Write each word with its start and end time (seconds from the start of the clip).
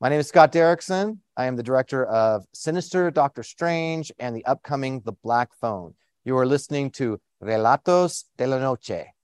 My 0.00 0.08
name 0.08 0.20
is 0.20 0.28
Scott 0.28 0.52
Derrickson. 0.52 1.18
I 1.36 1.46
am 1.46 1.56
the 1.56 1.62
director 1.64 2.04
of 2.04 2.44
Sinister 2.52 3.10
Doctor 3.10 3.42
Strange 3.42 4.12
and 4.20 4.36
the 4.36 4.44
upcoming 4.46 5.02
The 5.04 5.10
Black 5.24 5.48
Phone. 5.60 5.94
You 6.24 6.38
are 6.38 6.46
listening 6.46 6.92
to 6.92 7.18
Relatos 7.42 8.26
de 8.36 8.46
la 8.46 8.60
Noche. 8.60 9.16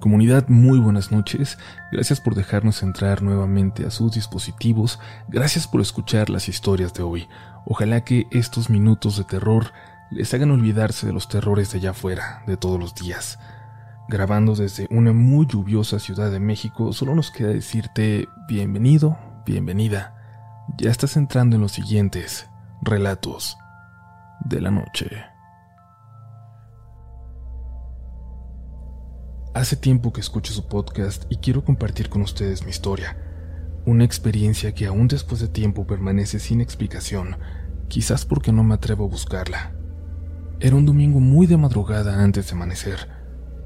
Comunidad, 0.00 0.48
muy 0.48 0.78
buenas 0.78 1.12
noches. 1.12 1.58
Gracias 1.92 2.18
por 2.18 2.34
dejarnos 2.34 2.82
entrar 2.82 3.20
nuevamente 3.20 3.84
a 3.84 3.90
sus 3.90 4.14
dispositivos. 4.14 4.98
Gracias 5.28 5.68
por 5.68 5.82
escuchar 5.82 6.30
las 6.30 6.48
historias 6.48 6.94
de 6.94 7.02
hoy. 7.02 7.28
Ojalá 7.66 8.04
que 8.04 8.24
estos 8.30 8.70
minutos 8.70 9.18
de 9.18 9.24
terror 9.24 9.66
les 10.10 10.32
hagan 10.32 10.50
olvidarse 10.50 11.06
de 11.06 11.12
los 11.12 11.28
terrores 11.28 11.72
de 11.72 11.80
allá 11.80 11.90
afuera, 11.90 12.42
de 12.46 12.56
todos 12.56 12.80
los 12.80 12.94
días. 12.94 13.38
Grabando 14.08 14.54
desde 14.54 14.86
una 14.90 15.12
muy 15.12 15.46
lluviosa 15.46 15.98
Ciudad 15.98 16.30
de 16.30 16.40
México, 16.40 16.94
solo 16.94 17.14
nos 17.14 17.30
queda 17.30 17.48
decirte 17.48 18.28
bienvenido, 18.48 19.18
bienvenida. 19.46 20.14
Ya 20.78 20.90
estás 20.90 21.16
entrando 21.16 21.56
en 21.56 21.62
los 21.62 21.72
siguientes 21.72 22.48
relatos 22.82 23.58
de 24.44 24.60
la 24.60 24.70
noche. 24.70 25.06
Hace 29.54 29.76
tiempo 29.76 30.12
que 30.12 30.20
escucho 30.20 30.52
su 30.52 30.66
podcast 30.66 31.24
y 31.28 31.36
quiero 31.36 31.64
compartir 31.64 32.08
con 32.08 32.22
ustedes 32.22 32.64
mi 32.64 32.70
historia. 32.70 33.16
Una 33.86 34.04
experiencia 34.04 34.74
que 34.74 34.86
aún 34.86 35.08
después 35.08 35.40
de 35.40 35.48
tiempo 35.48 35.86
permanece 35.86 36.38
sin 36.38 36.60
explicación, 36.60 37.36
quizás 37.88 38.24
porque 38.24 38.50
no 38.50 38.64
me 38.64 38.74
atrevo 38.74 39.04
a 39.04 39.08
buscarla. 39.08 39.72
Era 40.58 40.76
un 40.76 40.86
domingo 40.86 41.20
muy 41.20 41.46
de 41.46 41.58
madrugada 41.58 42.22
antes 42.22 42.46
de 42.46 42.52
amanecer. 42.54 43.13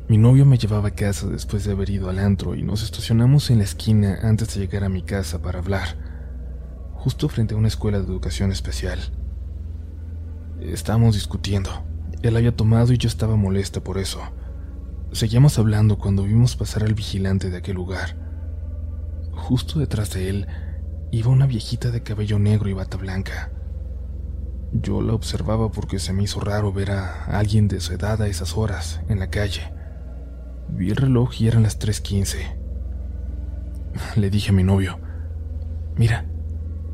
Mi 0.08 0.16
novio 0.16 0.46
me 0.46 0.56
llevaba 0.56 0.88
a 0.88 0.94
casa 0.94 1.26
después 1.26 1.64
de 1.64 1.72
haber 1.72 1.90
ido 1.90 2.08
al 2.08 2.18
antro 2.18 2.54
y 2.54 2.62
nos 2.62 2.82
estacionamos 2.82 3.50
en 3.50 3.58
la 3.58 3.64
esquina 3.64 4.18
antes 4.22 4.54
de 4.54 4.60
llegar 4.60 4.82
a 4.82 4.88
mi 4.88 5.02
casa 5.02 5.42
para 5.42 5.58
hablar, 5.58 5.98
justo 6.94 7.28
frente 7.28 7.52
a 7.52 7.58
una 7.58 7.68
escuela 7.68 7.98
de 7.98 8.06
educación 8.06 8.50
especial. 8.50 8.98
Estábamos 10.62 11.14
discutiendo. 11.14 11.84
Él 12.22 12.38
había 12.38 12.56
tomado 12.56 12.94
y 12.94 12.96
yo 12.96 13.06
estaba 13.06 13.36
molesta 13.36 13.84
por 13.84 13.98
eso. 13.98 14.22
Seguíamos 15.12 15.58
hablando 15.58 15.98
cuando 15.98 16.22
vimos 16.22 16.56
pasar 16.56 16.84
al 16.84 16.94
vigilante 16.94 17.50
de 17.50 17.58
aquel 17.58 17.76
lugar. 17.76 18.16
Justo 19.32 19.78
detrás 19.78 20.10
de 20.14 20.30
él 20.30 20.46
iba 21.10 21.30
una 21.30 21.44
viejita 21.44 21.90
de 21.90 22.02
cabello 22.02 22.38
negro 22.38 22.70
y 22.70 22.72
bata 22.72 22.96
blanca. 22.96 23.52
Yo 24.72 25.02
la 25.02 25.12
observaba 25.12 25.70
porque 25.70 25.98
se 25.98 26.14
me 26.14 26.22
hizo 26.22 26.40
raro 26.40 26.72
ver 26.72 26.92
a 26.92 27.24
alguien 27.26 27.68
de 27.68 27.80
su 27.80 27.92
edad 27.92 28.22
a 28.22 28.26
esas 28.26 28.56
horas 28.56 29.02
en 29.10 29.18
la 29.18 29.28
calle. 29.28 29.76
Vi 30.68 30.90
el 30.90 30.96
reloj 30.96 31.40
y 31.40 31.48
eran 31.48 31.62
las 31.62 31.78
3.15. 31.78 32.56
Le 34.16 34.30
dije 34.30 34.50
a 34.50 34.52
mi 34.54 34.62
novio, 34.62 34.98
mira, 35.96 36.26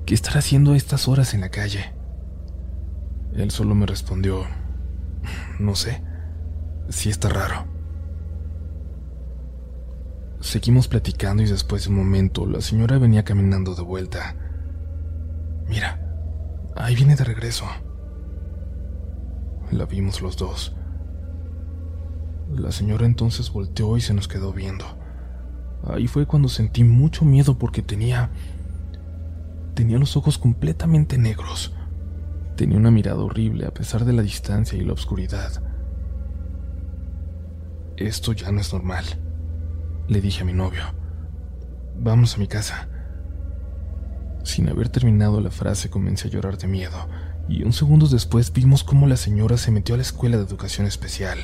¿qué 0.06 0.14
estará 0.14 0.38
haciendo 0.38 0.72
a 0.72 0.76
estas 0.76 1.08
horas 1.08 1.34
en 1.34 1.40
la 1.40 1.50
calle? 1.50 1.92
Él 3.34 3.50
solo 3.50 3.74
me 3.74 3.86
respondió, 3.86 4.44
no 5.58 5.74
sé, 5.74 6.02
sí 6.88 7.10
está 7.10 7.28
raro. 7.28 7.66
Seguimos 10.40 10.88
platicando 10.88 11.42
y 11.42 11.46
después 11.46 11.84
de 11.84 11.90
un 11.90 11.96
momento 11.96 12.46
la 12.46 12.60
señora 12.60 12.98
venía 12.98 13.24
caminando 13.24 13.74
de 13.74 13.82
vuelta. 13.82 14.36
Mira, 15.68 16.00
ahí 16.76 16.94
viene 16.94 17.16
de 17.16 17.24
regreso. 17.24 17.64
La 19.70 19.86
vimos 19.86 20.20
los 20.20 20.36
dos. 20.36 20.76
La 22.50 22.72
señora 22.72 23.06
entonces 23.06 23.50
volteó 23.50 23.96
y 23.96 24.00
se 24.00 24.14
nos 24.14 24.28
quedó 24.28 24.52
viendo. 24.52 24.84
Ahí 25.86 26.06
fue 26.06 26.26
cuando 26.26 26.48
sentí 26.48 26.84
mucho 26.84 27.24
miedo 27.24 27.58
porque 27.58 27.82
tenía... 27.82 28.30
tenía 29.74 29.98
los 29.98 30.16
ojos 30.16 30.38
completamente 30.38 31.18
negros. 31.18 31.74
Tenía 32.56 32.78
una 32.78 32.90
mirada 32.90 33.22
horrible 33.22 33.66
a 33.66 33.74
pesar 33.74 34.04
de 34.04 34.12
la 34.12 34.22
distancia 34.22 34.78
y 34.78 34.84
la 34.84 34.92
oscuridad. 34.92 35.62
Esto 37.96 38.32
ya 38.32 38.50
no 38.52 38.60
es 38.60 38.72
normal 38.72 39.04
le 40.08 40.20
dije 40.20 40.42
a 40.42 40.44
mi 40.44 40.52
novio. 40.52 40.82
Vamos 41.96 42.34
a 42.34 42.38
mi 42.38 42.46
casa. 42.46 42.88
Sin 44.42 44.68
haber 44.68 44.88
terminado 44.88 45.40
la 45.40 45.50
frase 45.50 45.88
comencé 45.88 46.28
a 46.28 46.30
llorar 46.30 46.58
de 46.58 46.66
miedo, 46.66 47.08
y 47.48 47.62
un 47.62 47.72
segundo 47.72 48.06
después 48.06 48.52
vimos 48.52 48.84
cómo 48.84 49.06
la 49.06 49.16
señora 49.16 49.56
se 49.56 49.70
metió 49.70 49.94
a 49.94 49.98
la 49.98 50.02
escuela 50.02 50.36
de 50.36 50.44
educación 50.44 50.86
especial. 50.86 51.38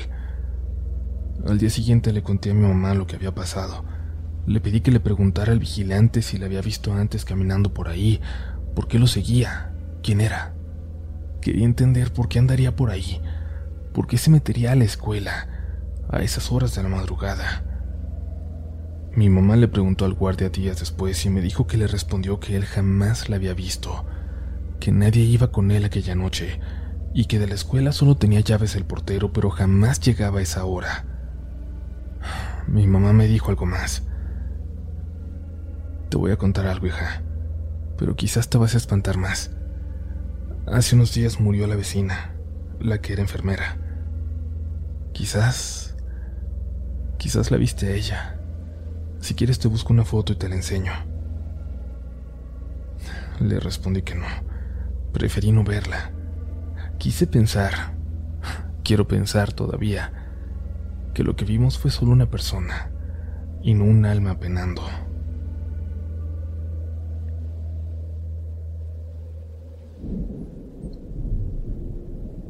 Al 1.47 1.57
día 1.57 1.69
siguiente 1.69 2.13
le 2.13 2.21
conté 2.21 2.51
a 2.51 2.53
mi 2.53 2.67
mamá 2.67 2.93
lo 2.93 3.07
que 3.07 3.15
había 3.15 3.33
pasado. 3.33 3.83
Le 4.45 4.61
pedí 4.61 4.81
que 4.81 4.91
le 4.91 4.99
preguntara 4.99 5.51
al 5.51 5.59
vigilante 5.59 6.21
si 6.21 6.37
la 6.37 6.45
había 6.45 6.61
visto 6.61 6.93
antes 6.93 7.25
caminando 7.25 7.73
por 7.73 7.87
ahí, 7.87 8.21
por 8.75 8.87
qué 8.87 8.99
lo 8.99 9.07
seguía, 9.07 9.71
quién 10.03 10.21
era. 10.21 10.53
Quería 11.41 11.65
entender 11.65 12.13
por 12.13 12.27
qué 12.27 12.37
andaría 12.37 12.75
por 12.75 12.91
ahí, 12.91 13.21
por 13.93 14.07
qué 14.07 14.17
se 14.17 14.29
metería 14.29 14.71
a 14.71 14.75
la 14.75 14.83
escuela 14.83 15.47
a 16.09 16.21
esas 16.21 16.51
horas 16.51 16.75
de 16.75 16.83
la 16.83 16.89
madrugada. 16.89 17.63
Mi 19.15 19.29
mamá 19.29 19.55
le 19.55 19.67
preguntó 19.67 20.05
al 20.05 20.13
guardia 20.13 20.49
días 20.49 20.79
después 20.79 21.25
y 21.25 21.29
me 21.29 21.41
dijo 21.41 21.65
que 21.65 21.77
le 21.77 21.87
respondió 21.87 22.39
que 22.39 22.55
él 22.55 22.65
jamás 22.65 23.29
la 23.29 23.37
había 23.37 23.53
visto, 23.53 24.05
que 24.79 24.91
nadie 24.91 25.23
iba 25.23 25.51
con 25.51 25.71
él 25.71 25.85
aquella 25.85 26.15
noche 26.15 26.59
y 27.13 27.25
que 27.25 27.39
de 27.39 27.47
la 27.47 27.55
escuela 27.55 27.91
solo 27.91 28.15
tenía 28.15 28.39
llaves 28.39 28.75
el 28.75 28.85
portero, 28.85 29.33
pero 29.33 29.49
jamás 29.49 29.99
llegaba 29.99 30.39
a 30.39 30.43
esa 30.43 30.63
hora. 30.65 31.10
Mi 32.67 32.87
mamá 32.87 33.13
me 33.13 33.27
dijo 33.27 33.49
algo 33.49 33.65
más. 33.65 34.03
Te 36.09 36.17
voy 36.17 36.31
a 36.31 36.37
contar 36.37 36.67
algo, 36.67 36.87
hija, 36.87 37.21
pero 37.97 38.15
quizás 38.15 38.49
te 38.49 38.57
vas 38.57 38.73
a 38.73 38.77
espantar 38.77 39.17
más. 39.17 39.51
Hace 40.67 40.95
unos 40.95 41.13
días 41.13 41.39
murió 41.39 41.67
la 41.67 41.75
vecina, 41.75 42.35
la 42.79 42.99
que 43.01 43.13
era 43.13 43.21
enfermera. 43.21 43.77
Quizás... 45.13 45.95
Quizás 47.17 47.51
la 47.51 47.57
viste 47.57 47.87
a 47.87 47.91
ella. 47.91 48.39
Si 49.19 49.35
quieres 49.35 49.59
te 49.59 49.67
busco 49.67 49.93
una 49.93 50.05
foto 50.05 50.33
y 50.33 50.35
te 50.35 50.49
la 50.49 50.55
enseño. 50.55 50.91
Le 53.39 53.59
respondí 53.59 54.01
que 54.01 54.15
no. 54.15 54.25
Preferí 55.13 55.51
no 55.51 55.63
verla. 55.63 56.11
Quise 56.97 57.27
pensar, 57.27 57.95
quiero 58.83 59.07
pensar 59.07 59.53
todavía, 59.53 60.20
que 61.13 61.23
lo 61.23 61.35
que 61.35 61.45
vimos 61.45 61.77
fue 61.77 61.91
solo 61.91 62.11
una 62.11 62.29
persona 62.29 62.91
y 63.61 63.73
no 63.73 63.85
un 63.85 64.05
alma 64.05 64.39
penando. 64.39 64.81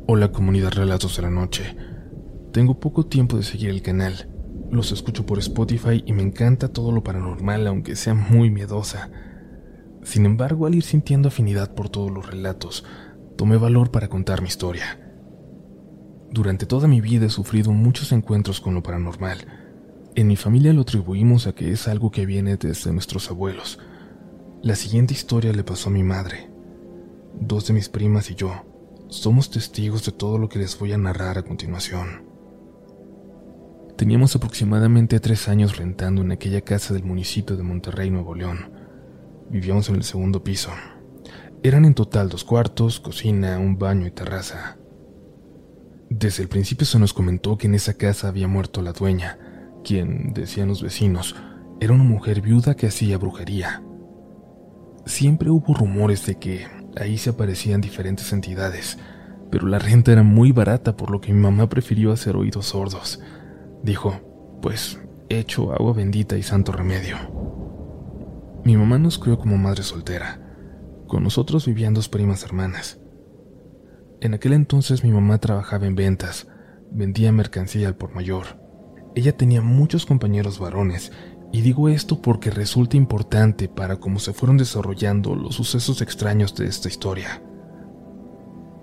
Hola 0.08 0.32
comunidad 0.32 0.74
Relatos 0.74 1.16
de 1.16 1.22
la 1.22 1.30
Noche. 1.30 1.76
Tengo 2.52 2.80
poco 2.80 3.06
tiempo 3.06 3.38
de 3.38 3.44
seguir 3.44 3.70
el 3.70 3.82
canal 3.82 4.32
los 4.72 4.94
escucho 4.94 5.26
por 5.26 5.38
Spotify 5.40 6.02
y 6.06 6.14
me 6.14 6.24
encanta 6.24 6.70
todo 6.70 6.94
lo 6.94 7.04
paranormal, 7.04 7.68
aunque 7.68 7.98
sea 7.98 8.14
muy 8.14 8.50
miedosa. 8.50 9.10
Sin 10.02 10.26
embargo, 10.26 10.66
al 10.66 10.76
ir 10.76 10.84
sintiendo 10.84 11.28
afinidad 11.28 11.76
por 11.76 11.90
todos 11.90 12.10
los 12.10 12.26
relatos, 12.26 12.86
tomé 13.38 13.58
valor 13.58 13.92
para 13.92 14.08
contar 14.08 14.42
mi 14.42 14.48
historia. 14.48 15.01
Durante 16.32 16.66
toda 16.66 16.88
mi 16.88 17.02
vida 17.02 17.26
he 17.26 17.30
sufrido 17.30 17.74
muchos 17.74 18.14
encuentros 18.14 18.62
con 18.62 18.74
lo 18.74 18.82
paranormal. 18.82 19.46
En 20.16 20.28
mi 20.28 20.38
familia 20.38 20.72
lo 20.72 20.82
atribuimos 20.82 21.46
a 21.46 21.54
que 21.54 21.72
es 21.72 21.90
algo 21.90 22.10
que 22.10 22.26
viene 22.26 22.56
desde 22.56 22.94
nuestros 22.94 23.30
abuelos. 23.30 23.80
La 24.62 24.76
siguiente 24.76 25.14
historia 25.14 25.52
le 25.52 25.64
pasó 25.64 25.90
a 25.90 25.94
mi 25.94 26.04
madre. 26.04 26.50
Dos 27.40 27.68
de 27.68 27.74
mis 27.74 27.90
primas 27.90 28.32
y 28.32 28.36
yo 28.36 28.66
somos 29.10 29.52
testigos 29.52 30.06
de 30.06 30.14
todo 30.14 30.38
lo 30.38 30.48
que 30.48 30.58
les 30.58 30.80
voy 30.80 30.94
a 30.94 30.98
narrar 30.98 31.38
a 31.38 31.44
continuación. 31.44 32.24
Teníamos 33.98 34.38
aproximadamente 34.38 35.20
tres 35.20 35.50
años 35.50 35.76
rentando 35.76 36.22
en 36.22 36.32
aquella 36.32 36.62
casa 36.62 36.94
del 36.94 37.04
municipio 37.04 37.58
de 37.58 37.64
Monterrey, 37.64 38.10
Nuevo 38.10 38.36
León. 38.36 38.72
Vivíamos 39.50 39.90
en 39.90 39.96
el 39.96 40.04
segundo 40.04 40.46
piso. 40.46 40.70
Eran 41.62 41.84
en 41.84 41.94
total 41.94 42.30
dos 42.30 42.46
cuartos, 42.46 43.02
cocina, 43.02 43.60
un 43.60 43.78
baño 43.78 44.08
y 44.08 44.12
terraza. 44.12 44.78
Desde 46.14 46.44
el 46.44 46.50
principio 46.50 46.86
se 46.86 47.00
nos 47.00 47.14
comentó 47.14 47.58
que 47.58 47.68
en 47.68 47.76
esa 47.76 47.94
casa 47.94 48.28
había 48.28 48.50
muerto 48.50 48.82
la 48.82 48.92
dueña, 48.92 49.40
quien, 49.82 50.34
decían 50.34 50.68
los 50.68 50.84
vecinos, 50.84 51.38
era 51.80 51.94
una 51.94 52.04
mujer 52.04 52.42
viuda 52.42 52.76
que 52.76 52.88
hacía 52.88 53.18
brujería. 53.18 53.82
Siempre 55.06 55.50
hubo 55.50 55.74
rumores 55.74 56.26
de 56.26 56.36
que 56.36 56.68
ahí 56.98 57.18
se 57.18 57.30
aparecían 57.30 57.80
diferentes 57.80 58.34
entidades, 58.34 59.00
pero 59.50 59.68
la 59.68 59.80
renta 59.80 60.12
era 60.12 60.22
muy 60.22 60.52
barata 60.52 60.98
por 60.98 61.12
lo 61.12 61.22
que 61.22 61.34
mi 61.34 61.40
mamá 61.40 61.70
prefirió 61.70 62.12
hacer 62.12 62.36
oídos 62.36 62.66
sordos 62.68 63.22
dijo, 63.84 64.60
pues 64.62 65.00
hecho 65.30 65.74
agua 65.74 65.94
bendita 65.94 66.38
y 66.38 66.44
santo 66.44 66.72
remedio. 66.72 67.18
Mi 68.64 68.78
mamá 68.78 69.00
nos 69.00 69.18
crió 69.18 69.40
como 69.40 69.58
madre 69.58 69.84
soltera. 69.84 70.40
Con 71.08 71.24
nosotros 71.24 71.66
vivían 71.66 71.94
dos 71.94 72.10
primas 72.10 72.44
hermanas. 72.44 73.01
En 74.22 74.36
aquel 74.36 74.54
entonces 74.54 75.04
mi 75.04 75.12
mamá 75.12 75.40
trabajaba 75.40 75.88
en 75.88 75.96
ventas, 75.96 76.48
vendía 76.92 77.32
mercancía 77.32 77.88
al 77.88 77.96
por 77.96 78.14
mayor. 78.14 78.62
Ella 79.16 79.36
tenía 79.36 79.62
muchos 79.62 80.06
compañeros 80.06 80.60
varones 80.60 81.12
Y 81.54 81.62
digo 81.62 81.90
esto 81.90 82.22
porque 82.22 82.50
resulta 82.50 82.96
importante 82.96 83.68
para 83.68 83.98
cómo 83.98 84.20
se 84.20 84.32
fueron 84.32 84.56
desarrollando 84.56 85.36
los 85.36 85.56
sucesos 85.56 86.02
extraños 86.02 86.56
de 86.56 86.66
esta 86.66 86.88
historia. 86.88 87.42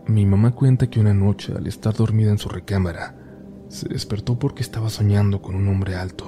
Mi 0.07 0.27
mamá 0.27 0.55
cuenta 0.55 0.91
que 0.91 1.01
una 1.01 1.15
noche, 1.15 1.55
al 1.57 1.67
estar 1.67 1.95
dormida 1.95 2.31
en 2.31 2.37
su 2.37 2.51
recámara, 2.51 3.17
se 3.69 3.89
despertó 3.89 4.39
porque 4.39 4.63
estaba 4.63 4.91
soñando 4.91 5.41
con 5.41 5.55
un 5.55 5.67
hombre 5.69 5.95
alto, 5.95 6.27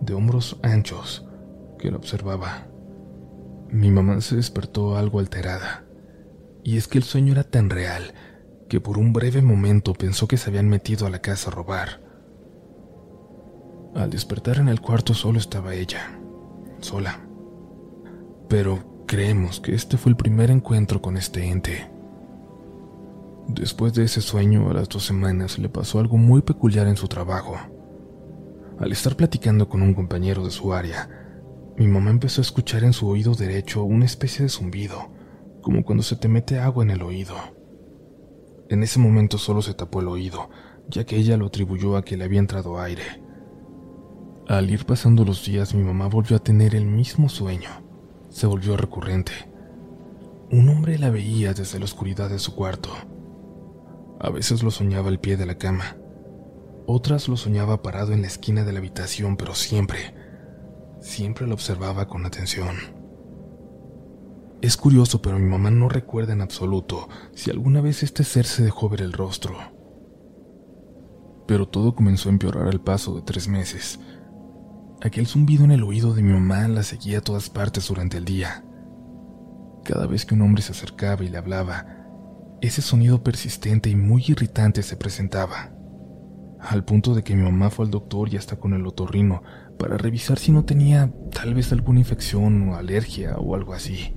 de 0.00 0.14
hombros 0.14 0.58
anchos, 0.64 1.24
que 1.78 1.92
la 1.92 1.98
observaba. 1.98 2.66
Mi 3.70 3.92
mamá 3.92 4.20
se 4.22 4.34
despertó 4.34 4.96
algo 4.96 5.20
alterada, 5.20 5.83
y 6.64 6.78
es 6.78 6.88
que 6.88 6.98
el 6.98 7.04
sueño 7.04 7.32
era 7.32 7.44
tan 7.44 7.70
real 7.70 8.14
que 8.68 8.80
por 8.80 8.98
un 8.98 9.12
breve 9.12 9.42
momento 9.42 9.92
pensó 9.92 10.26
que 10.26 10.38
se 10.38 10.48
habían 10.50 10.68
metido 10.68 11.06
a 11.06 11.10
la 11.10 11.20
casa 11.20 11.50
a 11.50 11.54
robar. 11.54 12.00
Al 13.94 14.10
despertar 14.10 14.56
en 14.56 14.68
el 14.68 14.80
cuarto 14.80 15.14
solo 15.14 15.38
estaba 15.38 15.74
ella, 15.74 16.18
sola. 16.80 17.20
Pero 18.48 19.04
creemos 19.06 19.60
que 19.60 19.74
este 19.74 19.98
fue 19.98 20.10
el 20.10 20.16
primer 20.16 20.50
encuentro 20.50 21.00
con 21.00 21.16
este 21.16 21.46
ente. 21.46 21.90
Después 23.46 23.92
de 23.92 24.04
ese 24.04 24.22
sueño, 24.22 24.70
a 24.70 24.74
las 24.74 24.88
dos 24.88 25.04
semanas 25.04 25.58
le 25.58 25.68
pasó 25.68 26.00
algo 26.00 26.16
muy 26.16 26.40
peculiar 26.42 26.86
en 26.88 26.96
su 26.96 27.08
trabajo. 27.08 27.56
Al 28.78 28.90
estar 28.90 29.16
platicando 29.16 29.68
con 29.68 29.82
un 29.82 29.94
compañero 29.94 30.42
de 30.44 30.50
su 30.50 30.72
área, 30.72 31.08
mi 31.76 31.86
mamá 31.86 32.10
empezó 32.10 32.40
a 32.40 32.42
escuchar 32.42 32.84
en 32.84 32.94
su 32.94 33.06
oído 33.06 33.34
derecho 33.34 33.84
una 33.84 34.06
especie 34.06 34.44
de 34.44 34.48
zumbido, 34.48 35.12
como 35.64 35.82
cuando 35.82 36.02
se 36.02 36.16
te 36.16 36.28
mete 36.28 36.58
agua 36.58 36.84
en 36.84 36.90
el 36.90 37.00
oído. 37.00 37.34
En 38.68 38.82
ese 38.82 38.98
momento 38.98 39.38
solo 39.38 39.62
se 39.62 39.72
tapó 39.72 40.00
el 40.00 40.08
oído, 40.08 40.50
ya 40.90 41.04
que 41.04 41.16
ella 41.16 41.38
lo 41.38 41.46
atribuyó 41.46 41.96
a 41.96 42.04
que 42.04 42.18
le 42.18 42.24
había 42.24 42.38
entrado 42.38 42.78
aire. 42.78 43.22
Al 44.46 44.68
ir 44.68 44.84
pasando 44.84 45.24
los 45.24 45.42
días, 45.42 45.74
mi 45.74 45.82
mamá 45.82 46.06
volvió 46.06 46.36
a 46.36 46.44
tener 46.44 46.74
el 46.74 46.84
mismo 46.84 47.30
sueño. 47.30 47.70
Se 48.28 48.46
volvió 48.46 48.76
recurrente. 48.76 49.32
Un 50.50 50.68
hombre 50.68 50.98
la 50.98 51.08
veía 51.08 51.54
desde 51.54 51.78
la 51.78 51.86
oscuridad 51.86 52.28
de 52.28 52.38
su 52.38 52.54
cuarto. 52.54 52.90
A 54.20 54.28
veces 54.28 54.62
lo 54.62 54.70
soñaba 54.70 55.08
al 55.08 55.18
pie 55.18 55.38
de 55.38 55.46
la 55.46 55.56
cama. 55.56 55.96
Otras 56.86 57.26
lo 57.26 57.38
soñaba 57.38 57.82
parado 57.82 58.12
en 58.12 58.20
la 58.20 58.26
esquina 58.26 58.64
de 58.64 58.72
la 58.74 58.80
habitación, 58.80 59.38
pero 59.38 59.54
siempre, 59.54 60.14
siempre 61.00 61.46
lo 61.46 61.54
observaba 61.54 62.06
con 62.06 62.26
atención. 62.26 62.93
Es 64.64 64.78
curioso, 64.78 65.20
pero 65.20 65.38
mi 65.38 65.44
mamá 65.44 65.70
no 65.70 65.90
recuerda 65.90 66.32
en 66.32 66.40
absoluto 66.40 67.10
si 67.34 67.50
alguna 67.50 67.82
vez 67.82 68.02
este 68.02 68.24
ser 68.24 68.46
se 68.46 68.64
dejó 68.64 68.88
ver 68.88 69.02
el 69.02 69.12
rostro. 69.12 69.58
Pero 71.46 71.68
todo 71.68 71.94
comenzó 71.94 72.30
a 72.30 72.32
empeorar 72.32 72.68
al 72.68 72.80
paso 72.80 73.14
de 73.14 73.20
tres 73.20 73.46
meses. 73.46 74.00
Aquel 75.02 75.26
zumbido 75.26 75.64
en 75.64 75.70
el 75.70 75.82
oído 75.82 76.14
de 76.14 76.22
mi 76.22 76.32
mamá 76.32 76.66
la 76.68 76.82
seguía 76.82 77.18
a 77.18 77.20
todas 77.20 77.50
partes 77.50 77.88
durante 77.88 78.16
el 78.16 78.24
día. 78.24 78.64
Cada 79.84 80.06
vez 80.06 80.24
que 80.24 80.32
un 80.32 80.40
hombre 80.40 80.62
se 80.62 80.72
acercaba 80.72 81.22
y 81.22 81.28
le 81.28 81.36
hablaba, 81.36 81.84
ese 82.62 82.80
sonido 82.80 83.22
persistente 83.22 83.90
y 83.90 83.96
muy 83.96 84.24
irritante 84.28 84.82
se 84.82 84.96
presentaba, 84.96 85.74
al 86.58 86.86
punto 86.86 87.14
de 87.14 87.22
que 87.22 87.36
mi 87.36 87.42
mamá 87.42 87.68
fue 87.68 87.84
al 87.84 87.90
doctor 87.90 88.32
y 88.32 88.38
hasta 88.38 88.56
con 88.56 88.72
el 88.72 88.86
otorrino 88.86 89.42
para 89.78 89.98
revisar 89.98 90.38
si 90.38 90.52
no 90.52 90.64
tenía 90.64 91.12
tal 91.34 91.52
vez 91.52 91.70
alguna 91.70 91.98
infección 91.98 92.70
o 92.70 92.76
alergia 92.76 93.36
o 93.36 93.54
algo 93.54 93.74
así. 93.74 94.14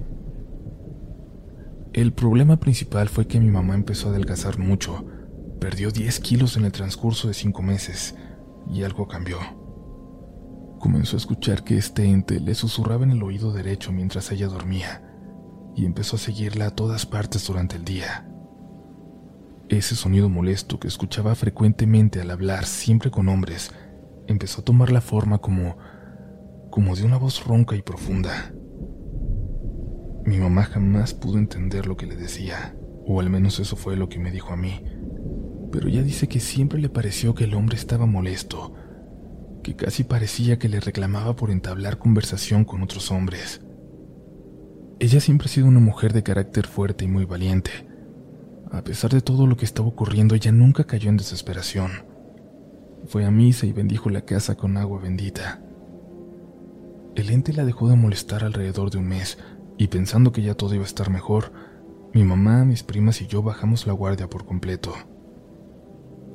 El 1.97 2.13
problema 2.13 2.57
principal 2.57 3.09
fue 3.09 3.25
que 3.25 3.39
mi 3.39 3.49
mamá 3.49 3.73
empezó 3.73 4.05
a 4.07 4.11
adelgazar 4.11 4.59
mucho, 4.59 5.03
perdió 5.59 5.89
10 5.89 6.19
kilos 6.19 6.55
en 6.55 6.65
el 6.65 6.71
transcurso 6.71 7.27
de 7.27 7.33
5 7.33 7.63
meses 7.63 8.13
y 8.71 8.83
algo 8.83 9.07
cambió. 9.07 9.39
Comenzó 10.79 11.15
a 11.15 11.17
escuchar 11.17 11.63
que 11.63 11.75
este 11.75 12.03
ente 12.03 12.39
le 12.39 12.53
susurraba 12.53 13.03
en 13.03 13.09
el 13.09 13.23
oído 13.23 13.51
derecho 13.51 13.91
mientras 13.91 14.31
ella 14.31 14.45
dormía 14.45 15.01
y 15.75 15.85
empezó 15.85 16.17
a 16.17 16.19
seguirla 16.19 16.67
a 16.67 16.75
todas 16.75 17.07
partes 17.07 17.47
durante 17.47 17.77
el 17.77 17.83
día. 17.83 18.29
Ese 19.67 19.95
sonido 19.95 20.29
molesto 20.29 20.79
que 20.79 20.87
escuchaba 20.87 21.33
frecuentemente 21.33 22.21
al 22.21 22.29
hablar 22.29 22.67
siempre 22.67 23.09
con 23.09 23.27
hombres 23.27 23.71
empezó 24.27 24.61
a 24.61 24.65
tomar 24.65 24.91
la 24.91 25.01
forma 25.01 25.39
como 25.39 25.77
como 26.69 26.95
de 26.95 27.05
una 27.05 27.17
voz 27.17 27.43
ronca 27.43 27.75
y 27.75 27.81
profunda. 27.81 28.53
Mi 30.27 30.39
mamá 30.39 30.63
jamás 30.65 31.13
pudo 31.13 31.37
entender 31.37 31.87
lo 31.87 31.95
que 31.95 32.05
le 32.05 32.17
decía, 32.17 32.75
o 33.05 33.21
al 33.21 33.29
menos 33.29 33.61
eso 33.61 33.77
fue 33.77 33.95
lo 33.95 34.09
que 34.09 34.19
me 34.19 34.29
dijo 34.29 34.51
a 34.51 34.57
mí. 34.57 34.83
Pero 35.71 35.87
ella 35.87 36.03
dice 36.03 36.27
que 36.27 36.41
siempre 36.41 36.81
le 36.81 36.89
pareció 36.89 37.33
que 37.33 37.45
el 37.45 37.53
hombre 37.53 37.77
estaba 37.77 38.05
molesto, 38.05 38.73
que 39.63 39.77
casi 39.77 40.03
parecía 40.03 40.59
que 40.59 40.67
le 40.67 40.81
reclamaba 40.81 41.37
por 41.37 41.49
entablar 41.49 41.97
conversación 41.97 42.65
con 42.65 42.83
otros 42.83 43.09
hombres. 43.09 43.61
Ella 44.99 45.21
siempre 45.21 45.45
ha 45.45 45.49
sido 45.49 45.67
una 45.67 45.79
mujer 45.79 46.11
de 46.11 46.23
carácter 46.23 46.67
fuerte 46.67 47.05
y 47.05 47.07
muy 47.07 47.23
valiente, 47.23 47.71
a 48.69 48.83
pesar 48.83 49.11
de 49.11 49.21
todo 49.21 49.47
lo 49.47 49.55
que 49.55 49.63
estaba 49.63 49.87
ocurriendo, 49.87 50.35
ella 50.35 50.51
nunca 50.51 50.83
cayó 50.83 51.09
en 51.09 51.15
desesperación. 51.15 51.91
Fue 53.05 53.23
a 53.23 53.31
misa 53.31 53.65
y 53.65 53.71
bendijo 53.71 54.09
la 54.09 54.25
casa 54.25 54.55
con 54.55 54.75
agua 54.75 54.99
bendita. 54.99 55.61
El 57.15 57.29
ente 57.29 57.53
la 57.53 57.63
dejó 57.63 57.87
de 57.87 57.95
molestar 57.95 58.43
alrededor 58.43 58.91
de 58.91 58.97
un 58.97 59.07
mes, 59.07 59.37
y 59.77 59.87
pensando 59.87 60.31
que 60.31 60.41
ya 60.41 60.55
todo 60.55 60.73
iba 60.73 60.83
a 60.83 60.87
estar 60.87 61.09
mejor, 61.09 61.51
mi 62.13 62.23
mamá, 62.23 62.65
mis 62.65 62.83
primas 62.83 63.21
y 63.21 63.27
yo 63.27 63.43
bajamos 63.43 63.85
la 63.87 63.93
guardia 63.93 64.29
por 64.29 64.45
completo. 64.45 64.93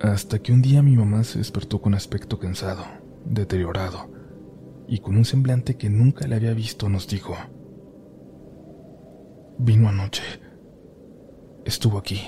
Hasta 0.01 0.41
que 0.41 0.53
un 0.53 0.63
día 0.63 0.83
mi 0.83 0.97
mamá 0.97 1.25
se 1.25 1.39
despertó 1.39 1.81
con 1.81 1.95
aspecto 1.95 2.39
cansado, 2.39 2.85
deteriorado, 3.25 4.11
y 4.87 4.99
con 4.99 5.17
un 5.17 5.25
semblante 5.25 5.77
que 5.77 5.91
nunca 5.91 6.27
le 6.27 6.37
había 6.37 6.55
visto 6.55 6.89
nos 6.89 7.09
dijo, 7.09 7.35
vino 9.59 9.89
anoche 9.89 10.23
estuvo 11.65 11.99
aquí. 11.99 12.21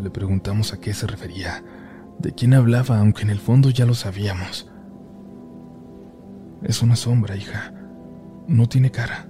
Le 0.00 0.10
preguntamos 0.10 0.72
a 0.72 0.80
qué 0.80 0.94
se 0.94 1.06
refería, 1.06 1.62
de 2.18 2.32
quién 2.32 2.54
hablaba, 2.54 2.98
aunque 2.98 3.22
en 3.22 3.30
el 3.30 3.38
fondo 3.38 3.70
ya 3.70 3.84
lo 3.84 3.94
sabíamos. 3.94 4.70
Es 6.62 6.82
una 6.82 6.96
sombra, 6.96 7.36
hija. 7.36 7.74
No 8.48 8.68
tiene 8.68 8.90
cara. 8.90 9.28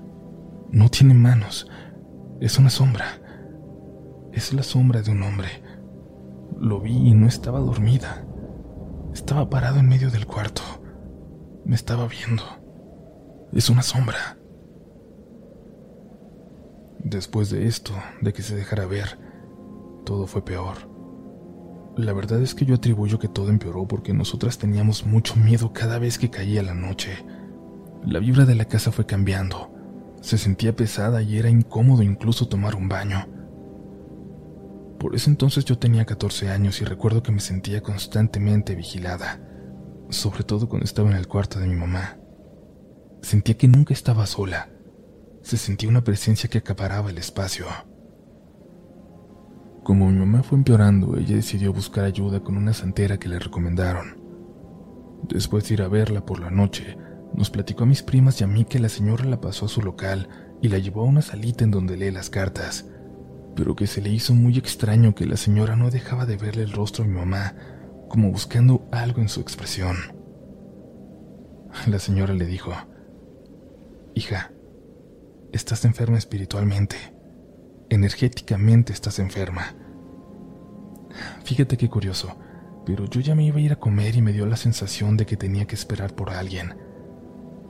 No 0.71 0.89
tiene 0.89 1.15
manos. 1.15 1.69
Es 2.41 2.59
una 2.59 2.71
sombra. 2.71 3.21
Es 4.33 4.53
la 4.53 4.63
sombra 4.63 5.03
de 5.03 5.11
un 5.11 5.23
hombre. 5.23 5.49
Lo 6.59 6.81
vi 6.81 6.97
y 6.97 7.15
no 7.15 7.27
estaba 7.27 7.61
dormida. 7.61 8.25
Estaba 9.13 9.51
parado 9.51 9.79
en 9.79 9.89
medio 9.89 10.11
del 10.11 10.27
cuarto. 10.27 10.63
Me 11.65 11.75
estaba 11.75 12.09
viendo. 12.09 12.43
Es 13.53 13.69
una 13.69 13.83
sombra. 13.83 14.39
Después 16.99 17.51
de 17.51 17.67
esto, 17.67 17.93
de 18.21 18.33
que 18.33 18.43
se 18.43 18.57
dejara 18.57 18.87
ver, 18.87 19.19
todo 20.07 20.27
fue 20.27 20.45
peor. 20.45 20.91
La 21.97 22.15
verdad 22.15 22.41
es 22.41 22.55
que 22.55 22.65
yo 22.65 22.77
atribuyo 22.77 23.19
que 23.19 23.29
todo 23.29 23.51
empeoró 23.51 23.87
porque 23.87 24.15
nosotras 24.15 24.57
teníamos 24.57 25.05
mucho 25.05 25.37
miedo 25.37 25.73
cada 25.75 25.99
vez 25.99 26.19
que 26.19 26.31
caía 26.31 26.63
la 26.63 26.75
noche. 26.75 27.27
La 28.05 28.19
vibra 28.19 28.45
de 28.45 28.55
la 28.55 28.65
casa 28.65 28.93
fue 28.93 29.07
cambiando. 29.07 29.73
Se 30.21 30.39
sentía 30.39 30.75
pesada 30.75 31.23
y 31.23 31.39
era 31.39 31.51
incómodo 31.51 32.03
incluso 32.03 32.49
tomar 32.49 32.75
un 32.75 32.89
baño. 32.89 33.27
Por 34.99 35.15
ese 35.15 35.31
entonces 35.31 35.65
yo 35.65 35.79
tenía 35.79 36.05
14 36.05 36.51
años 36.51 36.81
y 36.81 36.85
recuerdo 36.85 37.23
que 37.23 37.33
me 37.33 37.41
sentía 37.41 37.83
constantemente 37.83 38.75
vigilada, 38.75 39.41
sobre 40.11 40.45
todo 40.45 40.69
cuando 40.69 40.85
estaba 40.85 41.11
en 41.11 41.17
el 41.17 41.27
cuarto 41.27 41.59
de 41.59 41.67
mi 41.67 41.75
mamá. 41.75 42.19
Sentía 43.21 43.57
que 43.57 43.69
nunca 43.69 43.95
estaba 43.95 44.27
sola 44.27 44.69
se 45.43 45.57
sentía 45.57 45.89
una 45.89 46.05
presencia 46.05 46.49
que 46.49 46.59
acaparaba 46.59 47.11
el 47.11 47.19
espacio. 47.19 47.67
Como 49.83 50.09
mi 50.09 50.19
mamá 50.19 50.43
fue 50.45 50.59
empeorando, 50.59 51.17
ella 51.17 51.37
decidió 51.37 51.73
buscar 51.73 52.05
ayuda 52.05 52.41
con 52.41 52.57
una 52.57 52.73
santera 52.73 53.19
que 53.19 53.29
le 53.29 53.41
recomendaron. 53.41 54.23
Después 55.29 55.69
de 55.69 55.75
ir 55.75 55.83
a 55.83 55.89
verla 55.89 56.25
por 56.25 56.41
la 56.41 56.51
noche, 56.51 56.97
nos 57.35 57.51
platicó 57.51 57.85
a 57.85 57.87
mis 57.87 58.03
primas 58.03 58.41
y 58.41 58.45
a 58.45 58.47
mí 58.47 58.65
que 58.65 58.79
la 58.79 58.89
señora 58.89 59.25
la 59.25 59.41
pasó 59.41 59.67
a 59.67 59.69
su 59.69 59.83
local 59.83 60.29
y 60.61 60.69
la 60.69 60.79
llevó 60.79 61.03
a 61.03 61.07
una 61.07 61.23
salita 61.23 61.65
en 61.65 61.71
donde 61.71 61.97
lee 61.97 62.11
las 62.11 62.31
cartas, 62.31 62.87
pero 63.57 63.75
que 63.75 63.87
se 63.87 64.01
le 64.01 64.11
hizo 64.11 64.35
muy 64.35 64.59
extraño 64.59 65.15
que 65.15 65.27
la 65.27 65.37
señora 65.37 65.77
no 65.77 65.91
dejaba 65.91 66.27
de 66.27 66.37
verle 66.37 66.63
el 66.63 66.73
rostro 66.73 67.05
a 67.05 67.07
mi 67.07 67.15
mamá, 67.15 67.55
como 68.09 68.31
buscando 68.31 68.89
algo 68.93 69.21
en 69.21 69.29
su 69.29 69.41
expresión. 69.41 69.97
La 71.87 71.99
señora 71.99 72.35
le 72.35 72.47
dijo, 72.47 72.73
Hija, 74.15 74.53
estás 75.53 75.85
enferma 75.85 76.19
espiritualmente. 76.19 76.97
Energéticamente 77.89 78.93
estás 78.93 79.19
enferma. 79.19 79.75
Fíjate 81.45 81.77
qué 81.77 81.89
curioso, 81.89 82.37
pero 82.85 83.07
yo 83.07 83.21
ya 83.21 83.35
me 83.35 83.45
iba 83.45 83.59
a 83.59 83.63
ir 83.63 83.73
a 83.73 83.81
comer 83.81 84.17
y 84.17 84.23
me 84.23 84.33
dio 84.33 84.47
la 84.47 84.57
sensación 84.57 85.17
de 85.17 85.27
que 85.27 85.37
tenía 85.37 85.67
que 85.67 85.75
esperar 85.75 86.15
por 86.15 86.31
alguien. 86.31 86.75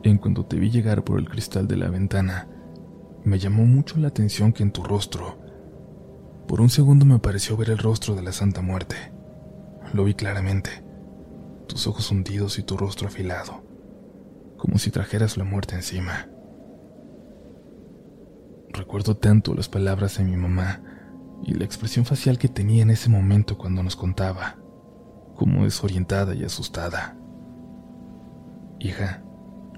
En 0.02 0.18
cuanto 0.18 0.44
te 0.46 0.56
vi 0.56 0.70
llegar 0.70 1.04
por 1.04 1.18
el 1.18 1.28
cristal 1.28 1.68
de 1.68 1.76
la 1.76 1.88
ventana, 1.88 2.48
me 3.24 3.38
llamó 3.38 3.64
mucho 3.64 3.98
la 3.98 4.08
atención 4.08 4.52
que 4.52 4.62
en 4.62 4.72
tu 4.72 4.82
rostro, 4.82 5.38
por 6.48 6.60
un 6.60 6.68
segundo 6.68 7.06
me 7.06 7.18
pareció 7.18 7.56
ver 7.56 7.70
el 7.70 7.78
rostro 7.78 8.14
de 8.14 8.22
la 8.22 8.32
Santa 8.32 8.62
Muerte. 8.62 8.96
Lo 9.94 10.04
vi 10.04 10.14
claramente. 10.14 10.70
tus 11.68 11.86
ojos 11.86 12.10
hundidos 12.10 12.58
y 12.58 12.62
tu 12.62 12.76
rostro 12.76 13.08
afilado, 13.08 13.64
como 14.58 14.76
si 14.76 14.90
trajeras 14.90 15.38
la 15.38 15.44
muerte 15.44 15.74
encima. 15.74 16.28
Recuerdo 18.68 19.16
tanto 19.16 19.54
las 19.54 19.70
palabras 19.70 20.18
de 20.18 20.24
mi 20.24 20.36
mamá 20.36 20.82
y 21.42 21.54
la 21.54 21.64
expresión 21.64 22.04
facial 22.04 22.36
que 22.36 22.48
tenía 22.48 22.82
en 22.82 22.90
ese 22.90 23.08
momento 23.08 23.56
cuando 23.56 23.82
nos 23.82 23.96
contaba, 23.96 24.58
como 25.34 25.64
desorientada 25.64 26.34
y 26.34 26.44
asustada. 26.44 27.16
Hija, 28.78 29.24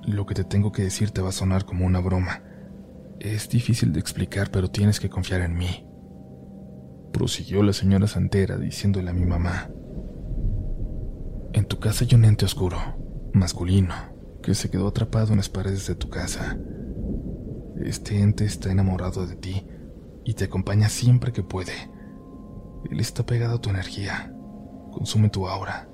lo 0.07 0.27
que 0.27 0.35
te 0.35 0.45
tengo 0.45 0.73
que 0.73 0.83
decir 0.83 1.11
te 1.11 1.21
va 1.21 1.31
a 1.31 1.33
sonar 1.33 1.65
como 1.65 1.87
una 1.87 2.01
broma. 2.01 2.43
Es 3.21 3.49
difícil 3.49 3.93
de 3.93 4.01
explicar, 4.01 4.51
pero 4.51 4.71
tienes 4.71 5.01
que 5.01 5.09
confiar 5.09 5.41
en 5.41 5.57
mí. 5.57 5.87
Prosiguió 7.13 7.63
la 7.63 7.73
señora 7.73 8.07
Santera 8.07 8.59
diciéndole 8.59 9.11
a 9.11 9.15
mi 9.15 9.25
mamá. 9.25 9.71
En 11.53 11.65
tu 11.67 11.79
casa 11.79 12.05
hay 12.05 12.15
un 12.15 12.25
ente 12.25 12.45
oscuro, 12.45 12.79
masculino, 13.33 13.95
que 14.43 14.55
se 14.55 14.71
quedó 14.71 14.89
atrapado 14.89 15.31
en 15.31 15.39
las 15.39 15.49
paredes 15.49 15.87
de 15.87 15.95
tu 15.95 16.11
casa. 16.11 16.59
Este 17.83 18.21
ente 18.21 18.45
está 18.45 18.71
enamorado 18.71 19.27
de 19.27 19.37
ti 19.37 19.67
y 20.25 20.35
te 20.35 20.45
acompaña 20.45 20.89
siempre 20.89 21.33
que 21.33 21.43
puede. 21.43 21.73
Él 22.91 23.01
está 23.01 23.25
pegado 23.25 23.57
a 23.57 23.61
tu 23.61 23.71
energía, 23.71 24.35
consume 24.93 25.31
tu 25.31 25.49
aura 25.49 25.89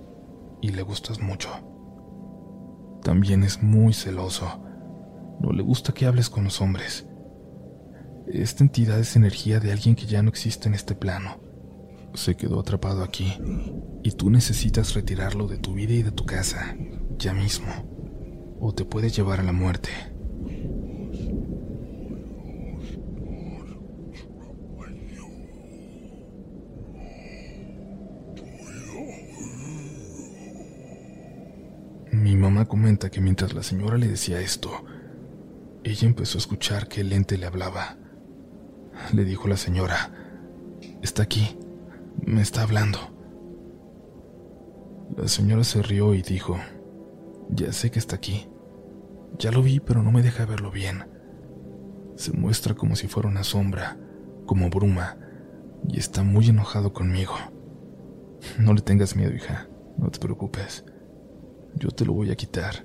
y 0.61 0.71
le 0.71 0.83
gustas 0.83 1.21
mucho. 1.21 1.70
También 3.03 3.43
es 3.43 3.63
muy 3.63 3.93
celoso. 3.93 4.63
No 5.41 5.53
le 5.53 5.63
gusta 5.63 5.93
que 5.93 6.07
hables 6.07 6.29
con 6.29 6.45
los 6.45 6.61
hombres. 6.61 7.07
Esta 8.27 8.63
entidad 8.63 8.99
es 9.01 9.17
energía 9.17 9.59
de 9.59 9.73
alguien 9.73 9.97
que 9.97 10.07
ya 10.07 10.23
no 10.23 10.29
existe 10.29 10.69
en 10.69 10.75
este 10.75 10.95
plano. 10.95 11.41
Se 12.15 12.37
quedó 12.37 12.61
atrapado 12.61 13.03
aquí 13.03 13.33
y 14.03 14.13
tú 14.13 14.31
necesitas 14.31 14.95
retirarlo 14.95 15.47
de 15.47 15.59
tu 15.59 15.75
vida 15.75 15.95
y 15.95 16.03
de 16.03 16.13
tu 16.13 16.27
casa, 16.27 16.77
ya 17.19 17.33
mismo, 17.35 17.73
o 18.61 18.73
te 18.73 18.85
puede 18.85 19.11
llevar 19.11 19.41
a 19.41 19.45
la 19.45 19.53
muerte. 19.53 19.91
Mi 32.13 32.37
mamá 32.37 32.60
comenta 32.71 33.11
que 33.11 33.21
mientras 33.21 33.53
la 33.53 33.65
señora 33.65 33.99
le 33.99 34.07
decía 34.07 34.41
esto, 34.41 34.71
ella 35.83 36.07
empezó 36.07 36.39
a 36.39 36.43
escuchar 36.43 36.87
que 36.87 37.01
el 37.01 37.13
ente 37.13 37.37
le 37.37 37.47
hablaba. 37.47 37.97
Le 39.13 39.25
dijo 39.25 39.49
la 39.49 39.57
señora, 39.57 40.13
está 41.03 41.25
aquí, 41.25 41.59
me 42.25 42.41
está 42.41 42.63
hablando. 42.63 43.01
La 45.17 45.27
señora 45.27 45.65
se 45.65 45.83
rió 45.83 46.15
y 46.15 46.23
dijo, 46.23 46.59
ya 47.49 47.73
sé 47.73 47.91
que 47.91 47.99
está 47.99 48.15
aquí. 48.15 48.49
Ya 49.37 49.51
lo 49.51 49.63
vi, 49.63 49.81
pero 49.81 50.05
no 50.05 50.13
me 50.13 50.23
deja 50.23 50.47
verlo 50.47 50.71
bien. 50.71 51.07
Se 52.15 52.31
muestra 52.31 52.75
como 52.77 52.95
si 52.95 53.09
fuera 53.09 53.29
una 53.29 53.43
sombra, 53.43 53.99
como 54.47 54.71
bruma, 54.71 55.17
y 55.89 55.99
está 55.99 56.23
muy 56.23 56.49
enojado 56.49 56.93
conmigo. 56.93 57.35
No 58.61 58.75
le 58.75 58.81
tengas 58.81 59.17
miedo, 59.17 59.35
hija, 59.35 59.69
no 59.99 60.09
te 60.09 60.21
preocupes. 60.21 60.85
Yo 61.75 61.91
te 61.91 62.05
lo 62.05 62.13
voy 62.13 62.31
a 62.31 62.37
quitar. 62.37 62.85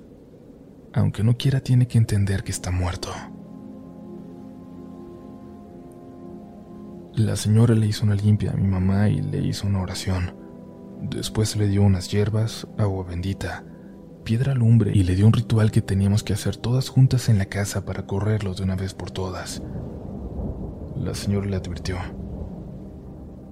Aunque 0.92 1.22
no 1.22 1.36
quiera, 1.36 1.60
tiene 1.60 1.86
que 1.86 1.98
entender 1.98 2.42
que 2.42 2.52
está 2.52 2.70
muerto. 2.70 3.10
La 7.14 7.36
señora 7.36 7.74
le 7.74 7.86
hizo 7.86 8.04
una 8.04 8.14
limpia 8.14 8.52
a 8.52 8.56
mi 8.56 8.66
mamá 8.66 9.08
y 9.08 9.22
le 9.22 9.38
hizo 9.38 9.66
una 9.66 9.80
oración. 9.80 10.34
Después 11.00 11.56
le 11.56 11.68
dio 11.68 11.82
unas 11.82 12.10
hierbas, 12.10 12.66
agua 12.78 13.04
bendita, 13.04 13.64
piedra 14.24 14.54
lumbre 14.54 14.92
y 14.94 15.02
le 15.02 15.14
dio 15.14 15.26
un 15.26 15.32
ritual 15.32 15.70
que 15.70 15.82
teníamos 15.82 16.22
que 16.22 16.32
hacer 16.32 16.56
todas 16.56 16.88
juntas 16.88 17.28
en 17.28 17.38
la 17.38 17.46
casa 17.46 17.84
para 17.84 18.06
correrlos 18.06 18.58
de 18.58 18.64
una 18.64 18.76
vez 18.76 18.92
por 18.92 19.10
todas. 19.10 19.62
La 20.96 21.14
señora 21.14 21.46
le 21.46 21.56
advirtió, 21.56 21.96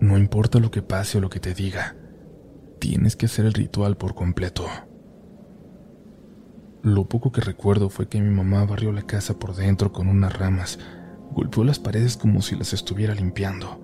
no 0.00 0.18
importa 0.18 0.58
lo 0.58 0.70
que 0.70 0.82
pase 0.82 1.16
o 1.16 1.20
lo 1.22 1.30
que 1.30 1.40
te 1.40 1.54
diga, 1.54 1.96
tienes 2.78 3.16
que 3.16 3.26
hacer 3.26 3.46
el 3.46 3.54
ritual 3.54 3.96
por 3.96 4.14
completo. 4.14 4.66
Lo 6.84 7.06
poco 7.06 7.32
que 7.32 7.40
recuerdo 7.40 7.88
fue 7.88 8.08
que 8.08 8.20
mi 8.20 8.28
mamá 8.28 8.66
barrió 8.66 8.92
la 8.92 9.06
casa 9.06 9.38
por 9.38 9.56
dentro 9.56 9.90
con 9.90 10.06
unas 10.06 10.38
ramas, 10.38 10.78
golpeó 11.32 11.64
las 11.64 11.78
paredes 11.78 12.18
como 12.18 12.42
si 12.42 12.56
las 12.56 12.74
estuviera 12.74 13.14
limpiando. 13.14 13.80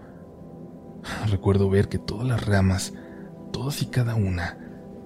Recuerdo 1.30 1.70
ver 1.70 1.88
que 1.88 1.98
todas 1.98 2.28
las 2.28 2.44
ramas, 2.44 2.92
todas 3.54 3.80
y 3.80 3.86
cada 3.86 4.16
una, 4.16 4.58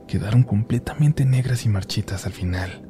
quedaron 0.08 0.42
completamente 0.42 1.24
negras 1.24 1.66
y 1.66 1.68
marchitas 1.68 2.26
al 2.26 2.32
final. 2.32 2.84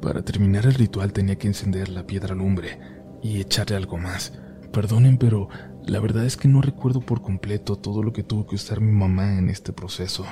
Para 0.00 0.22
terminar 0.22 0.66
el 0.66 0.74
ritual 0.74 1.12
tenía 1.12 1.34
que 1.34 1.48
encender 1.48 1.88
la 1.88 2.06
piedra 2.06 2.36
lumbre 2.36 2.78
y 3.24 3.40
echarle 3.40 3.74
algo 3.74 3.98
más. 3.98 4.38
Perdonen, 4.72 5.18
pero 5.18 5.48
la 5.84 5.98
verdad 5.98 6.26
es 6.26 6.36
que 6.36 6.46
no 6.46 6.62
recuerdo 6.62 7.00
por 7.00 7.22
completo 7.22 7.74
todo 7.74 8.04
lo 8.04 8.12
que 8.12 8.22
tuvo 8.22 8.46
que 8.46 8.54
usar 8.54 8.80
mi 8.80 8.92
mamá 8.92 9.36
en 9.36 9.50
este 9.50 9.72
proceso. 9.72 10.24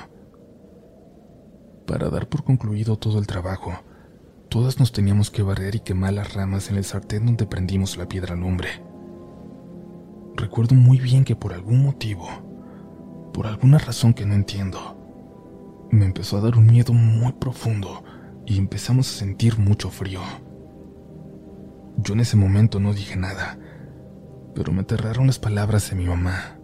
Para 1.85 2.09
dar 2.09 2.29
por 2.29 2.45
concluido 2.45 2.95
todo 2.95 3.19
el 3.19 3.27
trabajo, 3.27 3.73
Todas 4.53 4.77
nos 4.79 4.91
teníamos 4.91 5.31
que 5.31 5.41
barrer 5.41 5.73
y 5.73 5.79
quemar 5.79 6.13
las 6.13 6.35
ramas 6.35 6.69
en 6.69 6.75
el 6.75 6.83
sartén 6.83 7.25
donde 7.25 7.47
prendimos 7.47 7.97
la 7.97 8.07
piedra 8.07 8.35
lumbre. 8.35 8.69
Recuerdo 10.35 10.75
muy 10.75 10.99
bien 10.99 11.25
que 11.25 11.35
por 11.35 11.53
algún 11.53 11.81
motivo, 11.81 12.27
por 13.33 13.47
alguna 13.47 13.79
razón 13.79 14.13
que 14.13 14.27
no 14.27 14.35
entiendo, 14.35 15.87
me 15.89 16.05
empezó 16.05 16.37
a 16.37 16.41
dar 16.41 16.55
un 16.55 16.67
miedo 16.67 16.93
muy 16.93 17.31
profundo 17.31 18.03
y 18.45 18.59
empezamos 18.59 19.09
a 19.09 19.17
sentir 19.17 19.57
mucho 19.57 19.89
frío. 19.89 20.21
Yo 21.97 22.13
en 22.13 22.19
ese 22.19 22.37
momento 22.37 22.79
no 22.79 22.93
dije 22.93 23.15
nada, 23.15 23.57
pero 24.53 24.71
me 24.71 24.81
aterraron 24.81 25.25
las 25.25 25.39
palabras 25.39 25.89
de 25.89 25.95
mi 25.95 26.05
mamá. 26.05 26.59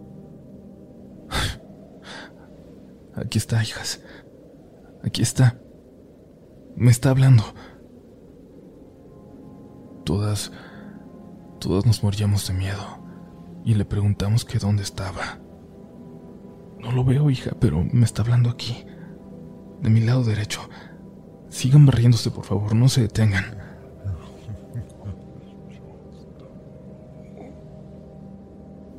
Aquí 3.16 3.38
está, 3.38 3.60
hijas. 3.60 4.00
Aquí 5.02 5.22
está. 5.22 5.58
Me 6.76 6.92
está 6.92 7.10
hablando. 7.10 7.42
Todas, 10.10 10.50
todas 11.60 11.86
nos 11.86 12.02
moríamos 12.02 12.48
de 12.48 12.52
miedo 12.52 12.84
y 13.64 13.74
le 13.74 13.84
preguntamos 13.84 14.44
que 14.44 14.58
dónde 14.58 14.82
estaba. 14.82 15.38
No 16.80 16.90
lo 16.90 17.04
veo, 17.04 17.30
hija, 17.30 17.52
pero 17.60 17.84
me 17.84 18.04
está 18.04 18.22
hablando 18.22 18.50
aquí, 18.50 18.84
de 19.80 19.88
mi 19.88 20.00
lado 20.00 20.24
derecho. 20.24 20.68
Sigan 21.48 21.86
barriéndose, 21.86 22.32
por 22.32 22.44
favor, 22.44 22.74
no 22.74 22.88
se 22.88 23.02
detengan. 23.02 23.56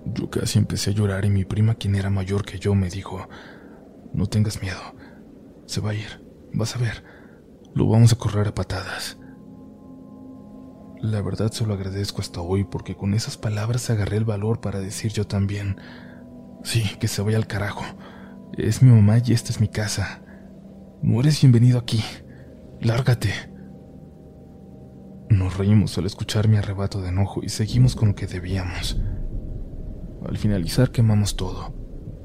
Yo 0.06 0.30
casi 0.30 0.60
empecé 0.60 0.92
a 0.92 0.94
llorar 0.94 1.26
y 1.26 1.30
mi 1.30 1.44
prima, 1.44 1.76
quien 1.76 1.96
era 1.96 2.10
mayor 2.10 2.46
que 2.46 2.58
yo, 2.58 2.74
me 2.74 2.90
dijo, 2.90 3.28
no 4.14 4.28
tengas 4.28 4.62
miedo, 4.62 4.80
se 5.66 5.82
va 5.82 5.90
a 5.90 5.94
ir, 5.94 6.26
vas 6.54 6.74
a 6.78 6.80
ver, 6.80 7.04
lo 7.76 7.90
vamos 7.90 8.14
a 8.14 8.18
correr 8.18 8.48
a 8.48 8.56
patadas. 8.56 9.18
La 11.02 11.20
verdad 11.24 11.52
se 11.52 11.66
lo 11.66 11.74
agradezco 11.74 12.22
hasta 12.22 12.42
hoy 12.42 12.64
porque 12.64 12.96
con 12.96 13.16
esas 13.16 13.36
palabras 13.36 13.90
agarré 13.90 14.18
el 14.18 14.24
valor 14.26 14.62
para 14.62 14.80
decir 14.80 15.12
yo 15.12 15.26
también, 15.26 15.78
sí, 16.64 16.84
que 17.00 17.08
se 17.08 17.24
vaya 17.24 17.38
al 17.38 17.48
carajo. 17.48 17.84
Es 18.56 18.84
mi 18.84 18.92
mamá 18.92 19.18
y 19.26 19.34
esta 19.34 19.52
es 19.52 19.60
mi 19.60 19.68
casa. 19.68 20.22
No 21.02 21.20
eres 21.20 21.42
bienvenido 21.42 21.80
aquí. 21.80 22.04
Lárgate. 22.80 23.32
Nos 25.32 25.58
reímos 25.58 25.98
al 25.98 26.06
escuchar 26.06 26.48
mi 26.48 26.58
arrebato 26.58 27.02
de 27.02 27.10
enojo 27.10 27.42
y 27.42 27.50
seguimos 27.50 27.96
con 27.96 28.10
lo 28.10 28.16
que 28.16 28.28
debíamos. 28.28 29.02
Al 30.24 30.38
finalizar 30.38 30.92
quemamos 30.92 31.36
todo. 31.36 31.74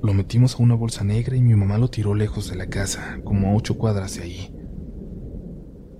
Lo 0.02 0.12
metimos 0.12 0.54
a 0.54 0.62
una 0.62 0.74
bolsa 0.74 1.02
negra 1.02 1.34
y 1.34 1.40
mi 1.40 1.54
mamá 1.54 1.78
lo 1.78 1.88
tiró 1.88 2.14
lejos 2.14 2.50
de 2.50 2.56
la 2.56 2.66
casa, 2.66 3.20
como 3.24 3.48
a 3.48 3.54
ocho 3.54 3.78
cuadras 3.78 4.16
de 4.16 4.22
ahí. 4.22 4.55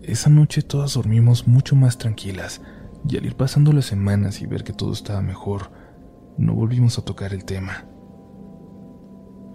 Esa 0.07 0.31
noche 0.31 0.63
todas 0.63 0.95
dormimos 0.95 1.49
mucho 1.49 1.75
más 1.75 1.99
tranquilas 1.99 2.61
y 3.09 3.17
al 3.17 3.27
ir 3.27 3.35
pasando 3.35 3.73
las 3.73 3.87
semanas 3.87 4.41
y 4.41 4.47
ver 4.47 4.63
que 4.63 4.73
todo 4.73 4.93
estaba 4.93 5.21
mejor, 5.21 5.73
no 6.39 6.55
volvimos 6.55 6.97
a 6.97 7.05
tocar 7.05 7.35
el 7.35 7.45
tema. 7.45 7.87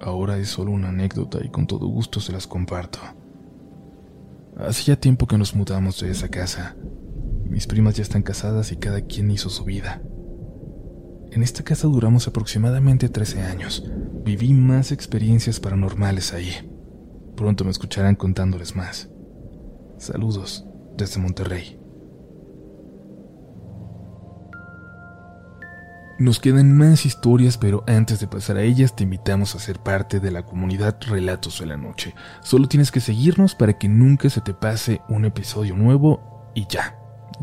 Ahora 0.01 0.37
es 0.37 0.49
solo 0.49 0.71
una 0.71 0.89
anécdota 0.89 1.39
y 1.41 1.47
con 1.47 1.67
todo 1.67 1.87
gusto 1.87 2.19
se 2.19 2.33
las 2.33 2.47
comparto. 2.47 2.99
Hacía 4.57 4.99
tiempo 4.99 5.25
que 5.25 5.37
nos 5.37 5.55
mudamos 5.55 6.01
de 6.01 6.11
esa 6.11 6.27
casa. 6.27 6.75
Mis 7.45 7.65
primas 7.65 7.95
ya 7.95 8.03
están 8.03 8.21
casadas 8.21 8.73
y 8.73 8.75
cada 8.75 8.99
quien 8.99 9.31
hizo 9.31 9.49
su 9.49 9.63
vida. 9.63 10.01
En 11.31 11.43
esta 11.43 11.63
casa 11.63 11.87
duramos 11.87 12.27
aproximadamente 12.27 13.07
13 13.07 13.43
años. 13.43 13.89
Viví 14.25 14.53
más 14.53 14.91
experiencias 14.91 15.61
paranormales 15.61 16.33
ahí. 16.33 16.51
Pronto 17.37 17.63
me 17.63 17.71
escucharán 17.71 18.15
contándoles 18.15 18.75
más. 18.75 19.09
Saludos 20.01 20.65
desde 20.97 21.21
Monterrey. 21.21 21.79
Nos 26.17 26.39
quedan 26.39 26.75
más 26.75 27.05
historias, 27.05 27.59
pero 27.59 27.83
antes 27.85 28.19
de 28.19 28.25
pasar 28.25 28.57
a 28.57 28.63
ellas 28.63 28.95
te 28.95 29.03
invitamos 29.03 29.53
a 29.53 29.59
ser 29.59 29.77
parte 29.77 30.19
de 30.19 30.31
la 30.31 30.43
comunidad 30.43 30.97
Relatos 31.07 31.59
de 31.59 31.67
la 31.67 31.77
Noche. 31.77 32.15
Solo 32.41 32.67
tienes 32.67 32.89
que 32.91 32.99
seguirnos 32.99 33.53
para 33.53 33.77
que 33.77 33.89
nunca 33.89 34.31
se 34.31 34.41
te 34.41 34.55
pase 34.55 35.01
un 35.07 35.23
episodio 35.25 35.75
nuevo 35.75 36.51
y 36.55 36.65
ya. 36.67 36.97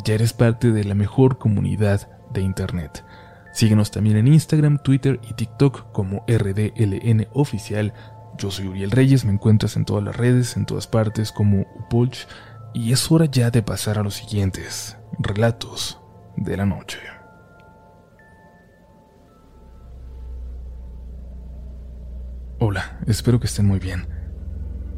Ya 0.05 0.15
eres 0.15 0.33
parte 0.33 0.73
de 0.73 0.83
la 0.83 0.97
mejor 0.97 1.38
comunidad 1.38 2.11
de 2.33 2.41
Internet. 2.41 3.05
Síguenos 3.53 3.93
también 3.93 4.17
en 4.17 4.27
Instagram, 4.27 4.83
Twitter 4.83 5.21
y 5.31 5.35
TikTok 5.35 5.93
como 5.93 6.25
RDLN 6.27 7.29
Oficial. 7.35 7.95
Yo 8.37 8.53
soy 8.53 8.69
Uriel 8.69 8.93
Reyes, 8.93 9.25
me 9.25 9.33
encuentras 9.33 9.77
en 9.77 9.85
todas 9.85 10.05
las 10.05 10.17
redes, 10.17 10.57
en 10.57 10.65
todas 10.65 10.87
partes 10.87 11.33
como 11.33 11.67
Upolch, 11.81 12.29
y 12.72 12.92
es 12.92 13.10
hora 13.10 13.26
ya 13.26 13.50
de 13.50 13.62
pasar 13.62 13.98
a 13.98 14.02
los 14.02 14.14
siguientes 14.14 14.96
relatos 15.18 16.00
de 16.37 16.56
la 16.56 16.66
noche. 16.66 16.98
Hola, 22.60 23.00
espero 23.06 23.38
que 23.38 23.46
estén 23.46 23.66
muy 23.66 23.78
bien. 23.78 24.06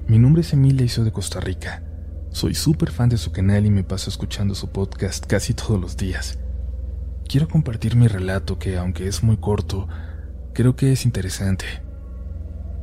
Mi 0.06 0.18
nombre 0.18 0.42
es 0.42 0.52
Emilia 0.52 0.84
y 0.84 0.88
soy 0.88 1.04
de 1.04 1.12
Costa 1.12 1.40
Rica. 1.40 1.82
Soy 2.30 2.54
súper 2.54 2.90
fan 2.90 3.08
de 3.08 3.18
su 3.18 3.32
canal 3.32 3.66
y 3.66 3.70
me 3.70 3.84
paso 3.84 4.08
escuchando 4.08 4.54
su 4.54 4.70
podcast 4.70 5.26
casi 5.26 5.52
todos 5.54 5.80
los 5.80 5.96
días. 5.96 6.38
Quiero 7.28 7.48
compartir 7.48 7.96
mi 7.96 8.08
relato 8.08 8.58
que, 8.58 8.76
aunque 8.76 9.06
es 9.06 9.22
muy 9.22 9.36
corto, 9.36 9.88
creo 10.52 10.74
que 10.74 10.92
es 10.92 11.04
interesante. 11.04 11.66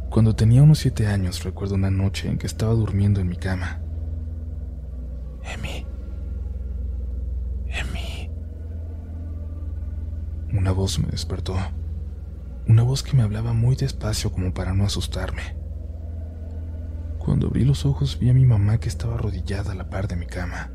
Cuando 0.09 0.35
tenía 0.35 0.63
unos 0.63 0.79
siete 0.79 1.07
años 1.07 1.43
recuerdo 1.43 1.75
una 1.75 1.91
noche 1.91 2.29
en 2.29 2.37
que 2.37 2.47
estaba 2.47 2.73
durmiendo 2.73 3.19
en 3.19 3.27
mi 3.27 3.35
cama. 3.35 3.81
Emi. 5.53 5.85
Emi. 7.67 8.29
Una 10.53 10.71
voz 10.71 10.99
me 10.99 11.07
despertó. 11.07 11.55
Una 12.67 12.83
voz 12.83 13.01
que 13.01 13.15
me 13.15 13.23
hablaba 13.23 13.53
muy 13.53 13.75
despacio 13.75 14.31
como 14.31 14.53
para 14.53 14.73
no 14.73 14.85
asustarme. 14.85 15.55
Cuando 17.17 17.47
abrí 17.47 17.65
los 17.65 17.85
ojos 17.85 18.19
vi 18.19 18.29
a 18.29 18.33
mi 18.33 18.45
mamá 18.45 18.79
que 18.79 18.89
estaba 18.89 19.15
arrodillada 19.15 19.71
a 19.71 19.75
la 19.75 19.89
par 19.89 20.07
de 20.07 20.15
mi 20.15 20.25
cama, 20.25 20.71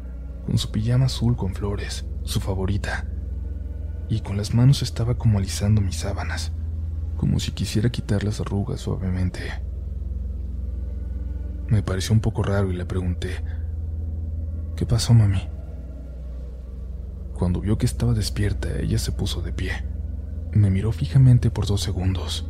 con 0.47 0.59
su 0.59 0.71
pijama 0.71 1.07
azul 1.07 1.37
con 1.37 1.55
flores, 1.55 2.07
su 2.25 2.41
favorita, 2.41 3.07
y 4.09 4.21
con 4.21 4.37
las 4.37 4.55
manos 4.55 4.83
estaba 4.83 5.17
como 5.17 5.39
alisando 5.39 5.81
mis 5.81 5.97
sábanas, 5.97 6.53
como 7.17 7.41
si 7.41 7.53
quisiera 7.53 7.91
quitar 7.91 8.25
las 8.25 8.41
arrugas 8.41 8.81
suavemente. 8.81 9.41
Me 11.69 11.83
pareció 11.83 12.13
un 12.13 12.21
poco 12.21 12.43
raro 12.43 12.71
y 12.71 12.77
le 12.77 12.85
pregunté, 12.85 13.43
¿qué 14.83 14.87
pasó, 14.87 15.15
mami? 15.15 15.49
Cuando 17.35 17.61
vio 17.61 17.79
que 17.79 17.87
estaba 17.87 18.15
despierta, 18.15 18.69
ella 18.81 18.99
se 18.99 19.13
puso 19.13 19.41
de 19.41 19.53
pie 19.53 19.93
me 20.55 20.71
miró 20.71 20.93
fijamente 20.93 21.51
por 21.51 21.67
dos 21.67 21.81
segundos. 21.81 22.47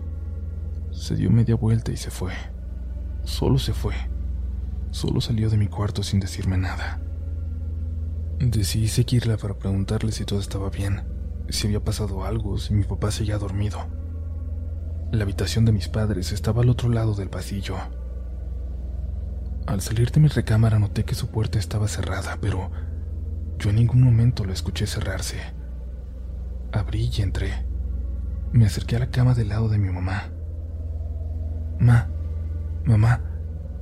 Se 0.91 1.15
dio 1.15 1.31
media 1.31 1.55
vuelta 1.55 1.93
y 1.93 1.97
se 1.97 2.11
fue. 2.11 2.33
Solo 3.25 3.59
se 3.59 3.73
fue. 3.73 3.95
Solo 4.91 5.21
salió 5.21 5.49
de 5.51 5.57
mi 5.57 5.69
cuarto 5.69 6.03
sin 6.03 6.19
decirme 6.19 6.59
nada. 6.59 7.01
Decidí 8.41 8.89
seguirla 8.89 9.37
para 9.37 9.55
preguntarle 9.55 10.11
si 10.11 10.25
todo 10.25 10.41
estaba 10.41 10.69
bien, 10.69 11.03
si 11.49 11.69
había 11.69 11.85
pasado 11.85 12.25
algo, 12.25 12.59
si 12.59 12.75
mi 12.75 12.83
papá 12.83 13.13
seguía 13.13 13.39
dormido. 13.39 13.79
La 15.13 15.23
habitación 15.23 15.65
de 15.65 15.73
mis 15.73 15.89
padres 15.89 16.33
estaba 16.33 16.63
al 16.63 16.71
otro 16.71 16.89
lado 16.89 17.15
del 17.15 17.31
pasillo. 17.31 17.77
Al 19.67 19.81
salir 19.81 20.11
de 20.11 20.21
mi 20.21 20.29
recámara 20.29 20.79
noté 20.79 21.05
que 21.05 21.15
su 21.15 21.29
puerta 21.29 21.59
estaba 21.59 21.87
cerrada, 21.87 22.37
pero 22.41 22.71
yo 23.59 23.71
en 23.71 23.77
ningún 23.77 24.03
momento 24.03 24.45
la 24.45 24.53
escuché 24.53 24.87
cerrarse. 24.87 25.37
Abrí 26.73 27.11
y 27.17 27.23
entré. 27.23 27.65
Me 28.53 28.67
acerqué 28.67 28.97
a 28.97 28.99
la 28.99 29.11
cama 29.11 29.35
del 29.35 29.49
lado 29.49 29.69
de 29.69 29.79
mi 29.79 29.89
mamá. 29.91 30.31
Ma, 31.79 32.09
mamá, 32.85 33.21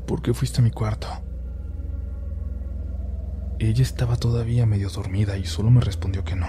¿por 0.06 0.22
qué 0.22 0.34
fuiste 0.34 0.60
a 0.60 0.64
mi 0.64 0.70
cuarto? 0.70 1.08
Ella 3.58 3.82
estaba 3.82 4.16
todavía 4.16 4.66
medio 4.66 4.90
dormida 4.90 5.38
y 5.38 5.44
solo 5.44 5.70
me 5.70 5.80
respondió 5.80 6.24
que 6.24 6.36
no, 6.36 6.46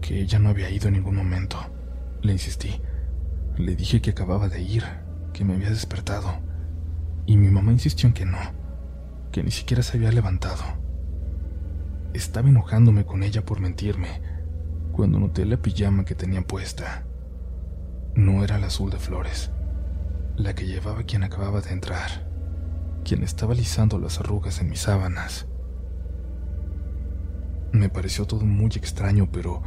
que 0.00 0.20
ella 0.20 0.38
no 0.38 0.48
había 0.48 0.70
ido 0.70 0.88
en 0.88 0.94
ningún 0.94 1.16
momento. 1.16 1.58
Le 2.22 2.32
insistí. 2.32 2.80
Le 3.56 3.76
dije 3.76 4.00
que 4.00 4.10
acababa 4.10 4.48
de 4.48 4.62
ir, 4.62 4.84
que 5.32 5.44
me 5.44 5.54
había 5.54 5.70
despertado. 5.70 6.51
Y 7.26 7.36
mi 7.36 7.48
mamá 7.48 7.72
insistió 7.72 8.08
en 8.08 8.14
que 8.14 8.24
no, 8.24 8.38
que 9.30 9.42
ni 9.42 9.50
siquiera 9.50 9.82
se 9.82 9.96
había 9.96 10.12
levantado. 10.12 10.62
Estaba 12.14 12.48
enojándome 12.48 13.04
con 13.06 13.22
ella 13.22 13.44
por 13.44 13.60
mentirme 13.60 14.20
cuando 14.92 15.18
noté 15.18 15.46
la 15.46 15.56
pijama 15.56 16.04
que 16.04 16.14
tenía 16.14 16.42
puesta. 16.42 17.04
No 18.14 18.44
era 18.44 18.58
la 18.58 18.66
azul 18.66 18.90
de 18.90 18.98
flores, 18.98 19.50
la 20.36 20.54
que 20.54 20.66
llevaba 20.66 21.04
quien 21.04 21.22
acababa 21.22 21.62
de 21.62 21.70
entrar, 21.70 22.28
quien 23.04 23.22
estaba 23.22 23.54
alisando 23.54 23.98
las 23.98 24.20
arrugas 24.20 24.60
en 24.60 24.68
mis 24.68 24.80
sábanas. 24.80 25.46
Me 27.72 27.88
pareció 27.88 28.26
todo 28.26 28.44
muy 28.44 28.70
extraño, 28.74 29.30
pero 29.32 29.62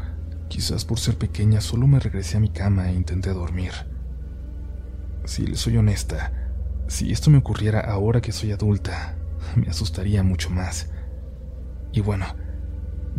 quizás 0.48 0.86
por 0.86 1.00
ser 1.00 1.18
pequeña 1.18 1.60
solo 1.60 1.88
me 1.88 2.00
regresé 2.00 2.38
a 2.38 2.40
mi 2.40 2.50
cama 2.50 2.92
e 2.92 2.94
intenté 2.94 3.32
dormir. 3.32 3.72
Si 5.26 5.48
le 5.48 5.56
soy 5.56 5.78
honesta, 5.78 6.45
si 6.88 7.12
esto 7.12 7.30
me 7.30 7.38
ocurriera 7.38 7.80
ahora 7.80 8.22
que 8.22 8.32
soy 8.32 8.52
adulta, 8.52 9.18
me 9.56 9.68
asustaría 9.68 10.24
mucho 10.24 10.50
más. 10.50 10.92
Y 11.92 12.02
bueno, 12.02 12.26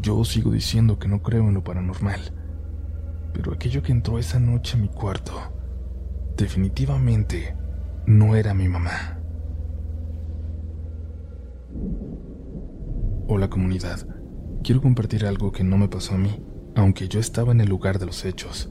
yo 0.00 0.24
sigo 0.24 0.50
diciendo 0.50 0.98
que 0.98 1.08
no 1.08 1.22
creo 1.22 1.48
en 1.48 1.54
lo 1.54 1.64
paranormal 1.64 2.20
pero 3.36 3.52
aquello 3.52 3.82
que 3.82 3.92
entró 3.92 4.18
esa 4.18 4.40
noche 4.40 4.78
a 4.78 4.80
mi 4.80 4.88
cuarto 4.88 5.34
definitivamente 6.38 7.54
no 8.06 8.34
era 8.34 8.54
mi 8.54 8.66
mamá. 8.66 9.20
Hola 13.28 13.50
comunidad, 13.50 14.06
quiero 14.62 14.80
compartir 14.80 15.26
algo 15.26 15.52
que 15.52 15.64
no 15.64 15.76
me 15.76 15.88
pasó 15.88 16.14
a 16.14 16.18
mí, 16.18 16.42
aunque 16.74 17.08
yo 17.08 17.20
estaba 17.20 17.52
en 17.52 17.60
el 17.60 17.68
lugar 17.68 17.98
de 17.98 18.06
los 18.06 18.24
hechos. 18.24 18.70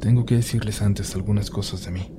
Tengo 0.00 0.24
que 0.24 0.36
decirles 0.36 0.80
antes 0.80 1.14
algunas 1.14 1.50
cosas 1.50 1.84
de 1.84 1.90
mí. 1.90 2.14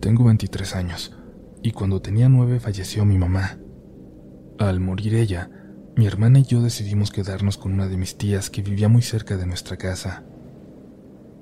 Tengo 0.00 0.24
23 0.24 0.76
años, 0.76 1.16
y 1.62 1.72
cuando 1.72 2.02
tenía 2.02 2.28
9 2.28 2.60
falleció 2.60 3.04
mi 3.04 3.18
mamá. 3.18 3.58
Al 4.58 4.80
morir 4.80 5.14
ella, 5.14 5.50
mi 5.96 6.06
hermana 6.06 6.40
y 6.40 6.44
yo 6.44 6.60
decidimos 6.60 7.10
quedarnos 7.10 7.56
con 7.56 7.72
una 7.72 7.88
de 7.88 7.96
mis 7.96 8.18
tías 8.18 8.50
que 8.50 8.62
vivía 8.62 8.88
muy 8.88 9.02
cerca 9.02 9.36
de 9.36 9.46
nuestra 9.46 9.76
casa. 9.76 10.24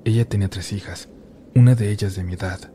Ella 0.05 0.29
tenía 0.29 0.49
tres 0.49 0.71
hijas, 0.73 1.09
una 1.55 1.75
de 1.75 1.91
ellas 1.91 2.15
de 2.15 2.23
mi 2.23 2.33
edad. 2.33 2.71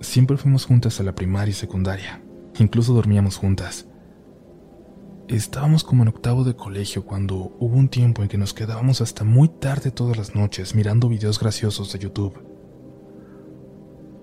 Siempre 0.00 0.36
fuimos 0.36 0.66
juntas 0.66 0.98
a 1.00 1.04
la 1.04 1.14
primaria 1.14 1.50
y 1.50 1.54
secundaria, 1.54 2.22
incluso 2.58 2.94
dormíamos 2.94 3.36
juntas. 3.36 3.86
Estábamos 5.28 5.84
como 5.84 6.02
en 6.02 6.08
octavo 6.08 6.44
de 6.44 6.56
colegio 6.56 7.06
cuando 7.06 7.56
hubo 7.58 7.76
un 7.76 7.88
tiempo 7.88 8.22
en 8.22 8.28
que 8.28 8.36
nos 8.36 8.52
quedábamos 8.52 9.00
hasta 9.00 9.24
muy 9.24 9.48
tarde 9.48 9.90
todas 9.90 10.16
las 10.16 10.34
noches 10.34 10.74
mirando 10.74 11.08
videos 11.08 11.38
graciosos 11.38 11.92
de 11.92 12.00
YouTube. 12.00 12.51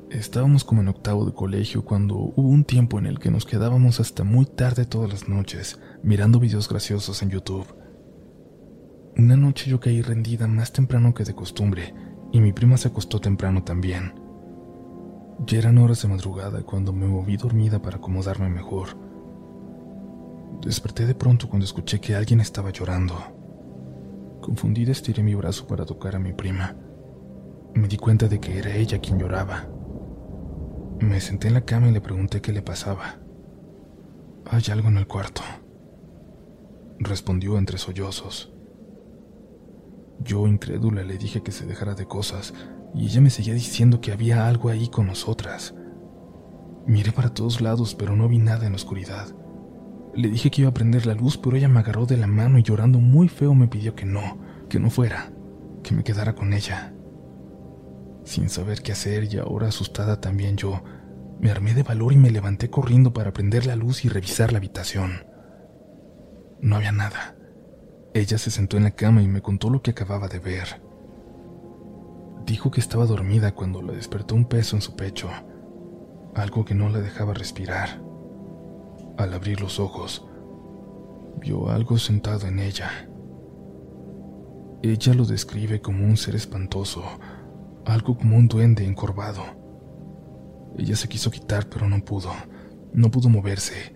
Estábamos 0.09 0.63
como 0.63 0.81
en 0.81 0.87
octavo 0.87 1.23
de 1.23 1.33
colegio 1.33 1.85
cuando 1.85 2.15
hubo 2.15 2.49
un 2.49 2.63
tiempo 2.63 2.97
en 2.97 3.05
el 3.05 3.19
que 3.19 3.29
nos 3.29 3.45
quedábamos 3.45 3.99
hasta 3.99 4.23
muy 4.23 4.47
tarde 4.47 4.85
todas 4.85 5.11
las 5.11 5.29
noches 5.29 5.79
mirando 6.01 6.39
videos 6.39 6.67
graciosos 6.67 7.21
en 7.21 7.29
YouTube. 7.29 7.67
Una 9.17 9.37
noche 9.37 9.69
yo 9.69 9.79
caí 9.79 10.01
rendida 10.01 10.47
más 10.47 10.73
temprano 10.73 11.13
que 11.13 11.25
de 11.25 11.35
costumbre 11.35 11.93
y 12.31 12.41
mi 12.41 12.53
prima 12.53 12.77
se 12.77 12.87
acostó 12.87 13.19
temprano 13.19 13.63
también. 13.63 14.15
Ya 15.45 15.59
eran 15.59 15.77
horas 15.77 16.01
de 16.01 16.07
madrugada 16.07 16.63
cuando 16.63 16.91
me 16.91 17.05
moví 17.05 17.37
dormida 17.37 17.79
para 17.79 17.97
acomodarme 17.97 18.49
mejor. 18.49 18.97
Desperté 20.63 21.05
de 21.05 21.13
pronto 21.13 21.47
cuando 21.47 21.65
escuché 21.65 22.01
que 22.01 22.15
alguien 22.15 22.39
estaba 22.39 22.71
llorando. 22.71 23.13
Confundida 24.41 24.91
estiré 24.91 25.21
mi 25.21 25.35
brazo 25.35 25.67
para 25.67 25.85
tocar 25.85 26.15
a 26.15 26.19
mi 26.19 26.33
prima. 26.33 26.75
Me 27.75 27.87
di 27.87 27.97
cuenta 27.97 28.27
de 28.27 28.39
que 28.39 28.57
era 28.57 28.75
ella 28.75 28.99
quien 28.99 29.19
lloraba. 29.19 29.69
Me 30.99 31.21
senté 31.21 31.47
en 31.47 31.53
la 31.53 31.61
cama 31.61 31.87
y 31.87 31.91
le 31.91 32.01
pregunté 32.01 32.41
qué 32.41 32.51
le 32.51 32.61
pasaba. 32.61 33.19
Hay 34.45 34.63
algo 34.69 34.89
en 34.89 34.97
el 34.97 35.07
cuarto, 35.07 35.41
respondió 36.99 37.57
entre 37.57 37.77
sollozos. 37.77 38.51
Yo, 40.19 40.45
incrédula, 40.45 41.03
le 41.03 41.17
dije 41.17 41.41
que 41.41 41.53
se 41.53 41.65
dejara 41.65 41.95
de 41.95 42.05
cosas, 42.05 42.53
y 42.93 43.05
ella 43.05 43.21
me 43.21 43.29
seguía 43.29 43.53
diciendo 43.53 44.01
que 44.01 44.11
había 44.11 44.47
algo 44.47 44.67
ahí 44.67 44.89
con 44.89 45.07
nosotras. 45.07 45.73
Miré 46.85 47.13
para 47.13 47.33
todos 47.33 47.61
lados, 47.61 47.95
pero 47.95 48.17
no 48.17 48.27
vi 48.27 48.39
nada 48.39 48.65
en 48.65 48.73
la 48.73 48.77
oscuridad. 48.77 49.27
Le 50.13 50.27
dije 50.27 50.51
que 50.51 50.63
iba 50.63 50.71
a 50.71 50.73
prender 50.73 51.05
la 51.05 51.13
luz, 51.13 51.37
pero 51.37 51.55
ella 51.55 51.69
me 51.69 51.79
agarró 51.79 52.05
de 52.05 52.17
la 52.17 52.27
mano 52.27 52.57
y 52.57 52.63
llorando 52.63 52.99
muy 52.99 53.29
feo 53.29 53.55
me 53.55 53.69
pidió 53.69 53.95
que 53.95 54.05
no, 54.05 54.39
que 54.67 54.79
no 54.79 54.89
fuera, 54.89 55.31
que 55.81 55.95
me 55.95 56.03
quedara 56.03 56.35
con 56.35 56.51
ella. 56.51 56.93
Sin 58.29 58.47
saber 58.47 58.83
qué 58.83 58.91
hacer 58.91 59.23
y 59.33 59.39
ahora 59.39 59.69
asustada 59.69 60.21
también 60.21 60.55
yo, 60.55 60.83
me 61.39 61.49
armé 61.49 61.73
de 61.73 61.81
valor 61.81 62.13
y 62.13 62.17
me 62.17 62.29
levanté 62.29 62.69
corriendo 62.69 63.11
para 63.11 63.33
prender 63.33 63.65
la 63.65 63.75
luz 63.75 64.05
y 64.05 64.07
revisar 64.07 64.51
la 64.51 64.59
habitación. 64.59 65.25
No 66.61 66.75
había 66.75 66.91
nada. 66.91 67.35
Ella 68.13 68.37
se 68.37 68.51
sentó 68.51 68.77
en 68.77 68.83
la 68.83 68.91
cama 68.91 69.23
y 69.23 69.27
me 69.27 69.41
contó 69.41 69.71
lo 69.71 69.81
que 69.81 69.89
acababa 69.89 70.27
de 70.27 70.37
ver. 70.37 70.79
Dijo 72.45 72.69
que 72.69 72.79
estaba 72.79 73.07
dormida 73.07 73.55
cuando 73.55 73.81
le 73.81 73.95
despertó 73.95 74.35
un 74.35 74.45
peso 74.45 74.75
en 74.75 74.83
su 74.83 74.95
pecho, 74.95 75.31
algo 76.35 76.65
que 76.65 76.75
no 76.75 76.87
la 76.89 76.99
dejaba 76.99 77.33
respirar. 77.33 77.99
Al 79.17 79.33
abrir 79.33 79.59
los 79.59 79.79
ojos, 79.79 80.27
vio 81.41 81.71
algo 81.71 81.97
sentado 81.97 82.45
en 82.45 82.59
ella. 82.59 82.91
Ella 84.83 85.15
lo 85.15 85.25
describe 85.25 85.81
como 85.81 86.05
un 86.05 86.15
ser 86.15 86.35
espantoso, 86.35 87.03
algo 87.89 88.17
como 88.17 88.37
un 88.37 88.47
duende 88.47 88.85
encorvado. 88.85 89.43
Ella 90.77 90.95
se 90.95 91.07
quiso 91.07 91.31
quitar, 91.31 91.67
pero 91.69 91.87
no 91.89 92.03
pudo. 92.03 92.31
No 92.93 93.11
pudo 93.11 93.29
moverse. 93.29 93.95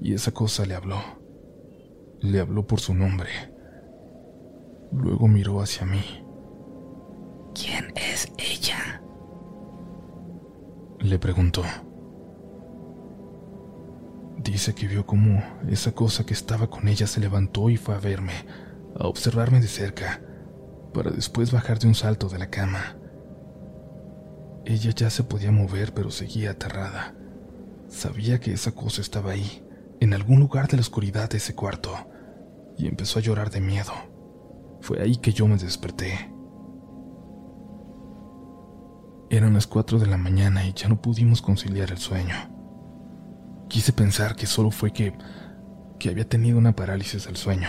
Y 0.00 0.14
esa 0.14 0.32
cosa 0.32 0.64
le 0.66 0.74
habló. 0.74 0.98
Le 2.20 2.40
habló 2.40 2.66
por 2.66 2.80
su 2.80 2.94
nombre. 2.94 3.30
Luego 4.92 5.28
miró 5.28 5.60
hacia 5.60 5.86
mí. 5.86 6.02
¿Quién 7.54 7.92
es 7.96 8.30
ella? 8.38 9.02
Le 11.00 11.18
preguntó. 11.18 11.62
Dice 14.38 14.74
que 14.74 14.86
vio 14.86 15.06
cómo 15.06 15.42
esa 15.68 15.92
cosa 15.92 16.24
que 16.24 16.34
estaba 16.34 16.68
con 16.68 16.88
ella 16.88 17.06
se 17.06 17.20
levantó 17.20 17.68
y 17.70 17.76
fue 17.76 17.94
a 17.94 17.98
verme, 17.98 18.46
a 18.98 19.08
observarme 19.08 19.60
de 19.60 19.66
cerca, 19.66 20.20
para 20.94 21.10
después 21.10 21.52
bajar 21.52 21.78
de 21.78 21.88
un 21.88 21.94
salto 21.94 22.28
de 22.28 22.38
la 22.38 22.48
cama. 22.48 22.96
Ella 24.66 24.90
ya 24.90 25.10
se 25.10 25.22
podía 25.22 25.52
mover, 25.52 25.94
pero 25.94 26.10
seguía 26.10 26.50
aterrada. 26.50 27.14
Sabía 27.88 28.40
que 28.40 28.52
esa 28.52 28.72
cosa 28.72 29.00
estaba 29.00 29.30
ahí, 29.30 29.64
en 30.00 30.12
algún 30.12 30.40
lugar 30.40 30.66
de 30.66 30.76
la 30.76 30.80
oscuridad 30.80 31.30
de 31.30 31.36
ese 31.36 31.54
cuarto, 31.54 31.92
y 32.76 32.88
empezó 32.88 33.20
a 33.20 33.22
llorar 33.22 33.50
de 33.50 33.60
miedo. 33.60 33.92
Fue 34.80 35.00
ahí 35.00 35.18
que 35.18 35.32
yo 35.32 35.46
me 35.46 35.56
desperté. 35.56 36.32
Eran 39.30 39.54
las 39.54 39.68
cuatro 39.68 40.00
de 40.00 40.06
la 40.06 40.16
mañana 40.16 40.66
y 40.66 40.72
ya 40.72 40.88
no 40.88 41.00
pudimos 41.00 41.40
conciliar 41.42 41.92
el 41.92 41.98
sueño. 41.98 42.34
Quise 43.68 43.92
pensar 43.92 44.34
que 44.34 44.46
solo 44.46 44.72
fue 44.72 44.92
que, 44.92 45.16
que 46.00 46.08
había 46.08 46.28
tenido 46.28 46.58
una 46.58 46.74
parálisis 46.74 47.26
del 47.26 47.36
sueño, 47.36 47.68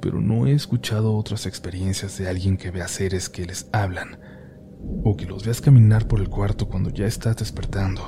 pero 0.00 0.20
no 0.20 0.46
he 0.46 0.52
escuchado 0.52 1.16
otras 1.16 1.46
experiencias 1.46 2.16
de 2.16 2.28
alguien 2.28 2.56
que 2.56 2.70
vea 2.70 2.86
seres 2.86 3.28
que 3.28 3.44
les 3.44 3.68
hablan 3.72 4.18
o 5.04 5.16
que 5.16 5.26
los 5.26 5.44
veas 5.44 5.60
caminar 5.60 6.08
por 6.08 6.20
el 6.20 6.28
cuarto 6.28 6.68
cuando 6.68 6.90
ya 6.90 7.06
estás 7.06 7.36
despertando. 7.36 8.02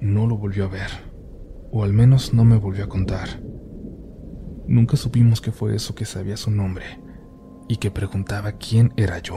No 0.00 0.26
lo 0.26 0.36
volvió 0.36 0.64
a 0.64 0.68
ver, 0.68 0.90
o 1.72 1.84
al 1.84 1.92
menos 1.92 2.32
no 2.32 2.44
me 2.44 2.56
volvió 2.56 2.84
a 2.84 2.88
contar. 2.88 3.28
Nunca 4.66 4.96
supimos 4.96 5.40
qué 5.40 5.52
fue 5.52 5.74
eso 5.74 5.94
que 5.94 6.04
sabía 6.04 6.36
su 6.36 6.50
nombre 6.50 6.84
y 7.68 7.76
que 7.76 7.90
preguntaba 7.90 8.52
quién 8.52 8.92
era 8.96 9.18
yo. 9.18 9.36